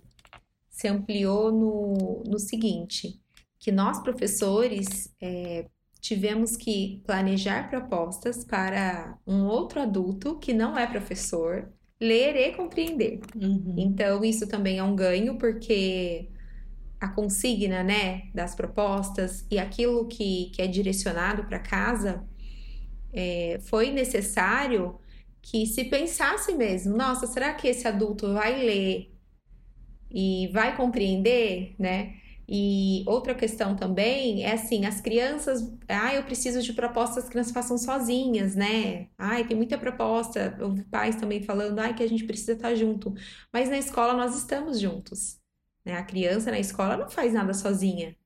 se 0.68 0.88
ampliou 0.88 1.50
no, 1.50 2.22
no 2.26 2.38
seguinte: 2.38 3.20
que 3.58 3.72
nós, 3.72 4.00
professores, 4.00 5.14
é, 5.20 5.66
tivemos 6.00 6.56
que 6.56 7.02
planejar 7.06 7.68
propostas 7.68 8.44
para 8.44 9.18
um 9.26 9.44
outro 9.44 9.80
adulto 9.80 10.38
que 10.38 10.52
não 10.52 10.78
é 10.78 10.86
professor 10.86 11.70
ler 12.00 12.34
e 12.34 12.52
compreender. 12.52 13.20
Uhum. 13.36 13.74
Então, 13.76 14.24
isso 14.24 14.46
também 14.48 14.78
é 14.78 14.82
um 14.82 14.96
ganho, 14.96 15.36
porque 15.36 16.30
a 16.98 17.08
consigna, 17.08 17.82
né, 17.82 18.30
das 18.34 18.54
propostas 18.54 19.46
e 19.50 19.58
aquilo 19.58 20.06
que, 20.06 20.50
que 20.54 20.62
é 20.62 20.66
direcionado 20.66 21.44
para 21.44 21.58
casa 21.58 22.24
é, 23.12 23.58
foi 23.62 23.90
necessário 23.90 24.98
que 25.42 25.66
se 25.66 25.84
pensasse 25.84 26.52
mesmo, 26.54 26.96
nossa, 26.96 27.26
será 27.26 27.54
que 27.54 27.68
esse 27.68 27.86
adulto 27.88 28.32
vai 28.34 28.64
ler 28.64 29.14
e 30.10 30.48
vai 30.52 30.76
compreender, 30.76 31.74
né? 31.78 32.16
E 32.52 33.04
outra 33.06 33.32
questão 33.32 33.76
também 33.76 34.42
é 34.44 34.52
assim, 34.52 34.84
as 34.84 35.00
crianças, 35.00 35.72
ah, 35.88 36.12
eu 36.14 36.24
preciso 36.24 36.60
de 36.60 36.72
propostas 36.72 37.22
que 37.22 37.28
as 37.28 37.30
crianças 37.30 37.52
façam 37.52 37.78
sozinhas, 37.78 38.56
né? 38.56 39.08
Ai, 39.16 39.46
tem 39.46 39.56
muita 39.56 39.78
proposta, 39.78 40.56
eu 40.58 40.72
vi 40.72 40.82
pais 40.82 41.14
também 41.14 41.42
falando, 41.44 41.78
ai, 41.78 41.94
que 41.94 42.02
a 42.02 42.08
gente 42.08 42.24
precisa 42.24 42.54
estar 42.54 42.74
junto. 42.74 43.14
Mas 43.52 43.70
na 43.70 43.78
escola 43.78 44.14
nós 44.14 44.36
estamos 44.36 44.80
juntos. 44.80 45.38
Né? 45.84 45.94
A 45.94 46.02
criança 46.02 46.50
na 46.50 46.58
escola 46.58 46.96
não 46.96 47.08
faz 47.08 47.32
nada 47.32 47.54
sozinha. 47.54 48.16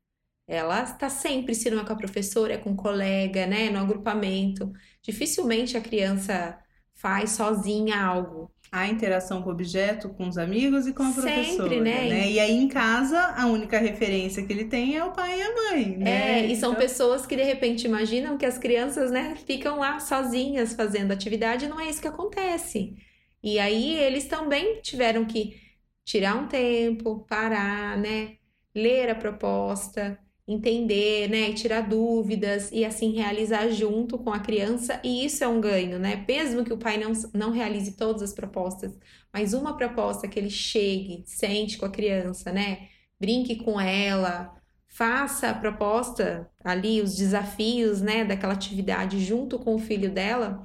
Ela 0.47 0.83
está 0.85 1.11
sempre, 1.11 1.55
se 1.55 1.71
não 1.71 1.81
é 1.83 1.85
com 1.85 1.93
a 1.93 1.97
professora, 1.97 2.55
é 2.55 2.59
com 2.59 2.73
o 2.73 2.77
colega, 2.77 3.47
né? 3.47 3.71
No 3.71 3.79
agrupamento. 3.79 4.73
Dificilmente 5.03 5.77
a 5.77 5.81
criança 5.83 6.59
faz 6.95 7.33
sozinha 7.33 8.01
algo. 8.01 8.51
A 8.73 8.89
interação 8.89 9.41
com 9.41 9.51
o 9.51 9.53
objeto, 9.53 10.09
com 10.09 10.27
os 10.27 10.37
amigos 10.37 10.87
e 10.87 10.93
com 10.93 11.05
a 11.05 11.13
Sempre, 11.13 11.33
professora, 11.33 11.81
né? 11.81 12.09
né? 12.09 12.31
E 12.31 12.41
aí 12.41 12.57
em 12.57 12.67
casa, 12.67 13.21
a 13.37 13.47
única 13.47 13.79
referência 13.79 14.45
que 14.45 14.53
ele 14.53 14.65
tem 14.65 14.97
é 14.97 15.05
o 15.05 15.13
pai 15.13 15.39
e 15.39 15.43
a 15.43 15.55
mãe, 15.55 15.97
né? 15.97 16.41
É, 16.41 16.47
e 16.47 16.57
são 16.57 16.73
então... 16.73 16.83
pessoas 16.83 17.25
que 17.25 17.37
de 17.37 17.45
repente 17.45 17.87
imaginam 17.87 18.37
que 18.37 18.45
as 18.45 18.59
crianças, 18.59 19.13
né, 19.13 19.37
ficam 19.47 19.79
lá 19.79 20.01
sozinhas 20.01 20.73
fazendo 20.73 21.13
atividade, 21.13 21.67
e 21.67 21.69
não 21.69 21.79
é 21.79 21.89
isso 21.89 22.01
que 22.01 22.09
acontece. 22.09 22.97
E 23.43 23.61
aí 23.61 23.95
eles 23.97 24.27
também 24.27 24.81
tiveram 24.81 25.25
que 25.25 25.61
tirar 26.05 26.35
um 26.35 26.49
tempo, 26.49 27.25
parar, 27.29 27.97
né? 27.97 28.37
Ler 28.75 29.11
a 29.11 29.15
proposta, 29.15 30.19
entender, 30.47 31.29
né, 31.31 31.53
tirar 31.55 31.83
dúvidas 31.89 32.71
e 32.73 32.85
assim 32.85 33.13
realizar 33.13 33.69
junto 33.71 34.19
com 34.19 34.31
a 34.33 34.41
criança, 34.41 35.01
e 35.03 35.25
isso 35.25 35.43
é 35.43 35.49
um 35.49 35.61
ganho, 35.61 35.99
né? 35.99 36.25
Mesmo 36.29 36.65
que 36.65 36.73
o 36.73 36.79
pai 36.79 36.99
não, 36.99 37.13
não 37.33 37.51
realize 37.51 37.93
todas 37.97 38.23
as 38.23 38.33
propostas, 38.35 38.93
mas 39.33 39.55
uma 39.55 39.77
proposta 39.77 40.29
que 40.29 40.39
ele 40.39 40.51
chegue, 40.51 41.23
sente 41.27 41.79
com 41.79 41.87
a 41.87 41.91
criança, 41.91 42.53
né? 42.53 42.89
Brinque 43.19 43.57
com 43.57 43.81
ela, 43.81 44.55
faça 44.89 45.51
a 45.51 45.55
proposta 45.55 46.51
ali, 46.63 47.01
os 47.03 47.17
desafios, 47.17 48.01
né, 48.03 48.25
daquela 48.25 48.53
atividade 48.53 49.19
junto 49.25 49.59
com 49.59 49.75
o 49.75 49.79
filho 49.79 50.11
dela. 50.13 50.63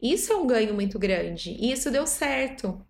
Isso 0.00 0.32
é 0.32 0.36
um 0.36 0.46
ganho 0.46 0.74
muito 0.74 0.98
grande. 0.98 1.50
E 1.58 1.72
isso 1.72 1.90
deu 1.90 2.06
certo, 2.06 2.84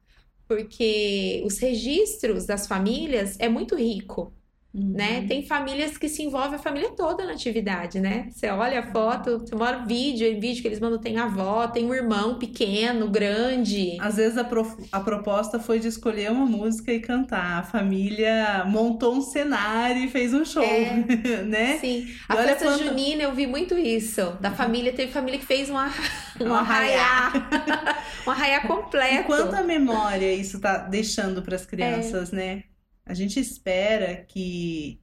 porque 0.49 1.43
os 1.47 1.59
registros 1.59 2.47
das 2.47 2.67
famílias 2.67 3.39
é 3.41 3.49
muito 3.49 3.77
rico. 3.77 4.35
Né? 4.77 5.21
Uhum. 5.21 5.29
Tem 5.29 5.47
famílias 5.47 5.97
que 5.97 6.09
se 6.09 6.23
envolvem 6.25 6.57
a 6.57 6.59
família 6.59 6.91
toda 6.97 7.25
na 7.25 7.33
atividade, 7.33 8.01
né? 8.01 8.29
Você 8.33 8.49
olha 8.49 8.81
a 8.81 8.83
foto, 8.91 9.39
você 9.39 9.55
mora 9.55 9.85
vídeo, 9.87 10.27
em 10.27 10.41
vídeo 10.41 10.63
que 10.63 10.67
eles 10.67 10.81
mandam 10.81 10.99
tem 11.01 11.17
avó, 11.17 11.69
tem 11.69 11.85
um 11.85 11.95
irmão 11.95 12.41
pequeno, 12.41 13.09
grande. 13.09 13.97
Às 14.01 14.17
vezes 14.17 14.37
a, 14.37 14.45
a 14.91 15.01
proposta 15.01 15.61
foi 15.61 15.79
de 15.79 15.87
escolher 15.87 16.33
uma 16.33 16.45
música 16.45 16.93
e 16.93 16.99
cantar. 16.99 17.61
A 17.61 17.63
família 17.63 18.65
montou 18.67 19.15
um 19.15 19.21
cenário 19.21 20.03
e 20.05 20.09
fez 20.09 20.35
um 20.35 20.45
show, 20.45 20.65
É. 20.65 21.05
né? 21.47 21.79
Sim, 21.79 22.07
a 22.29 22.35
E 22.35 22.37
festa 22.45 22.77
junina 22.77 23.23
eu 23.23 23.33
vi 23.33 23.47
muito 23.47 23.79
isso. 23.79 24.37
Da 24.41 24.51
família, 24.51 24.93
teve 24.93 25.13
família 25.13 25.39
que 25.39 25.47
fez 25.47 25.71
uma, 25.71 25.89
um 26.41 26.53
arraiá. 26.53 27.33
um 28.27 28.31
arraiá 28.31 28.61
completo. 28.67 29.15
E 29.15 29.25
quanta 29.25 29.63
memória 29.63 30.33
isso 30.35 30.61
tá 30.61 30.79
deixando 30.79 31.43
para 31.43 31.55
as 31.55 31.65
crianças, 31.65 32.33
né? 32.33 32.65
A 33.07 33.15
gente 33.15 33.39
espera 33.39 34.25
que, 34.25 35.01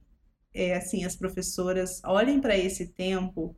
é, 0.52 0.76
assim, 0.76 1.04
as 1.04 1.16
professoras 1.16 2.00
olhem 2.04 2.40
para 2.40 2.56
esse 2.56 2.88
tempo 2.88 3.56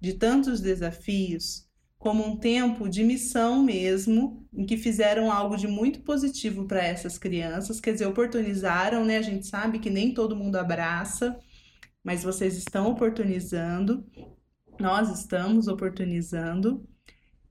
de 0.00 0.14
tantos 0.14 0.60
desafios 0.60 1.66
como 1.98 2.24
um 2.24 2.36
tempo 2.36 2.88
de 2.88 3.02
missão 3.02 3.62
mesmo, 3.62 4.46
em 4.52 4.64
que 4.64 4.76
fizeram 4.76 5.32
algo 5.32 5.56
de 5.56 5.66
muito 5.66 6.00
positivo 6.02 6.64
para 6.64 6.84
essas 6.84 7.18
crianças, 7.18 7.80
quer 7.80 7.92
dizer, 7.92 8.06
oportunizaram, 8.06 9.04
né? 9.04 9.18
A 9.18 9.22
gente 9.22 9.46
sabe 9.46 9.80
que 9.80 9.90
nem 9.90 10.14
todo 10.14 10.36
mundo 10.36 10.56
abraça, 10.56 11.36
mas 12.04 12.22
vocês 12.22 12.56
estão 12.56 12.88
oportunizando, 12.88 14.06
nós 14.78 15.10
estamos 15.10 15.66
oportunizando 15.66 16.88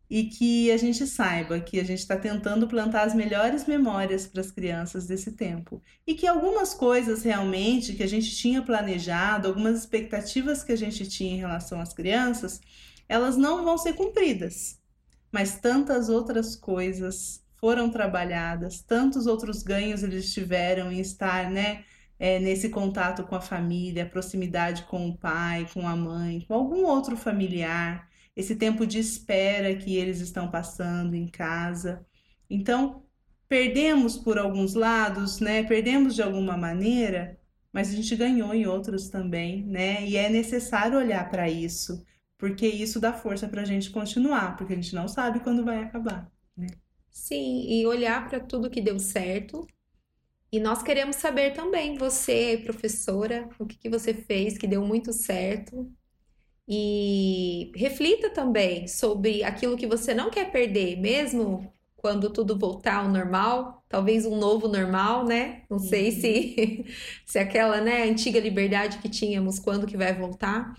e 0.09 0.25
que 0.25 0.71
a 0.71 0.77
gente 0.77 1.05
saiba 1.05 1.59
que 1.59 1.79
a 1.79 1.83
gente 1.83 1.99
está 1.99 2.15
tentando 2.15 2.67
plantar 2.67 3.03
as 3.03 3.13
melhores 3.13 3.65
memórias 3.65 4.25
para 4.25 4.39
as 4.39 4.51
crianças 4.51 5.05
desse 5.05 5.33
tempo. 5.33 5.81
E 6.05 6.15
que 6.15 6.25
algumas 6.25 6.73
coisas 6.73 7.23
realmente 7.23 7.93
que 7.93 8.03
a 8.03 8.07
gente 8.07 8.33
tinha 8.35 8.61
planejado, 8.61 9.47
algumas 9.47 9.77
expectativas 9.77 10.63
que 10.63 10.71
a 10.71 10.77
gente 10.77 11.07
tinha 11.09 11.33
em 11.33 11.39
relação 11.39 11.81
às 11.81 11.93
crianças, 11.93 12.61
elas 13.09 13.35
não 13.35 13.65
vão 13.65 13.77
ser 13.77 13.93
cumpridas. 13.93 14.79
Mas 15.29 15.59
tantas 15.59 16.07
outras 16.07 16.55
coisas 16.55 17.43
foram 17.55 17.89
trabalhadas, 17.89 18.81
tantos 18.81 19.27
outros 19.27 19.61
ganhos 19.61 20.03
eles 20.03 20.33
tiveram 20.33 20.89
em 20.89 21.01
estar, 21.01 21.49
né, 21.51 21.83
é, 22.17 22.39
nesse 22.39 22.69
contato 22.69 23.23
com 23.23 23.35
a 23.35 23.41
família, 23.41 24.05
proximidade 24.05 24.83
com 24.83 25.09
o 25.09 25.17
pai, 25.17 25.67
com 25.73 25.85
a 25.85 25.95
mãe, 25.95 26.45
com 26.47 26.53
algum 26.53 26.85
outro 26.85 27.17
familiar 27.17 28.07
esse 28.37 28.55
tempo 28.55 28.85
de 28.85 28.99
espera 28.99 29.75
que 29.75 29.95
eles 29.97 30.19
estão 30.21 30.49
passando 30.51 31.15
em 31.15 31.27
casa. 31.27 32.05
Então, 32.47 33.03
perdemos 33.49 34.15
por 34.15 34.37
alguns 34.37 34.75
lados, 34.75 35.39
né? 35.39 35.63
Perdemos 35.63 36.13
de 36.13 36.21
alguma 36.21 36.55
maneira, 36.55 37.39
mas 37.73 37.89
a 37.89 37.93
gente 37.93 38.15
ganhou 38.15 38.53
em 38.53 38.67
outros 38.67 39.09
também, 39.09 39.65
né? 39.65 40.05
E 40.07 40.15
é 40.15 40.29
necessário 40.29 40.99
olhar 40.99 41.27
para 41.31 41.49
isso, 41.49 42.05
porque 42.37 42.67
isso 42.67 42.99
dá 42.99 43.11
força 43.11 43.47
para 43.47 43.63
a 43.63 43.65
gente 43.65 43.89
continuar, 43.89 44.55
porque 44.55 44.73
a 44.73 44.75
gente 44.75 44.93
não 44.93 45.07
sabe 45.07 45.39
quando 45.39 45.65
vai 45.65 45.79
acabar. 45.79 46.31
Sim, 47.09 47.65
e 47.67 47.87
olhar 47.87 48.29
para 48.29 48.39
tudo 48.39 48.69
que 48.69 48.81
deu 48.81 48.99
certo. 48.99 49.65
E 50.51 50.59
nós 50.59 50.83
queremos 50.83 51.15
saber 51.15 51.53
também, 51.53 51.97
você, 51.97 52.61
professora, 52.63 53.49
o 53.57 53.65
que 53.65 53.77
que 53.77 53.89
você 53.89 54.13
fez 54.13 54.59
que 54.59 54.67
deu 54.67 54.85
muito 54.85 55.11
certo. 55.11 55.91
E 56.67 57.71
reflita 57.75 58.29
também 58.29 58.87
sobre 58.87 59.43
aquilo 59.43 59.77
que 59.77 59.87
você 59.87 60.13
não 60.13 60.29
quer 60.29 60.51
perder, 60.51 60.97
mesmo 60.99 61.71
quando 61.95 62.29
tudo 62.31 62.57
voltar 62.57 62.97
ao 63.03 63.09
normal, 63.09 63.83
talvez 63.89 64.25
um 64.25 64.37
novo 64.37 64.67
normal, 64.67 65.25
né? 65.25 65.63
Não 65.69 65.79
sei 65.79 66.11
se, 66.11 66.85
se 67.25 67.39
aquela, 67.39 67.81
né, 67.81 68.03
antiga 68.03 68.39
liberdade 68.39 68.99
que 68.99 69.09
tínhamos, 69.09 69.59
quando 69.59 69.87
que 69.87 69.97
vai 69.97 70.13
voltar. 70.13 70.73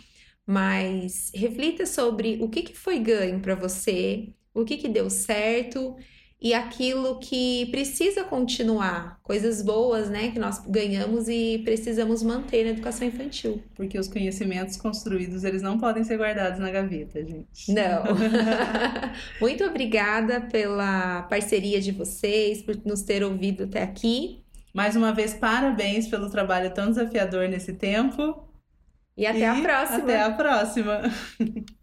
Mas 0.46 1.30
reflita 1.34 1.84
sobre 1.86 2.38
o 2.42 2.48
que 2.48 2.62
que 2.62 2.74
foi 2.76 2.98
ganho 2.98 3.40
para 3.40 3.54
você, 3.54 4.32
o 4.54 4.64
que 4.64 4.76
que 4.78 4.88
deu 4.88 5.10
certo 5.10 5.96
e 6.40 6.54
aquilo 6.54 7.18
que 7.18 7.66
precisa 7.66 8.22
continuar, 8.22 9.18
coisas 9.24 9.60
boas, 9.60 10.08
né, 10.08 10.30
que 10.30 10.38
nós 10.38 10.64
ganhamos 10.66 11.28
e 11.28 11.60
precisamos 11.64 12.22
manter 12.22 12.64
na 12.64 12.70
educação 12.70 13.08
infantil. 13.08 13.60
Porque 13.74 13.98
os 13.98 14.06
conhecimentos 14.06 14.76
construídos, 14.76 15.42
eles 15.42 15.62
não 15.62 15.78
podem 15.78 16.04
ser 16.04 16.16
guardados 16.16 16.60
na 16.60 16.70
gaveta, 16.70 17.24
gente. 17.24 17.72
Não. 17.72 18.04
Muito 19.40 19.64
obrigada 19.64 20.40
pela 20.40 21.22
parceria 21.22 21.80
de 21.80 21.90
vocês, 21.90 22.62
por 22.62 22.76
nos 22.84 23.02
ter 23.02 23.24
ouvido 23.24 23.64
até 23.64 23.82
aqui. 23.82 24.44
Mais 24.72 24.94
uma 24.94 25.12
vez, 25.12 25.34
parabéns 25.34 26.06
pelo 26.06 26.30
trabalho 26.30 26.72
tão 26.72 26.88
desafiador 26.88 27.48
nesse 27.48 27.72
tempo. 27.72 28.48
E 29.16 29.26
até 29.26 29.40
E 29.40 29.44
a 29.44 29.60
próxima. 29.60 29.98
Até 29.98 30.22
a 30.22 30.30
próxima. 30.30 31.02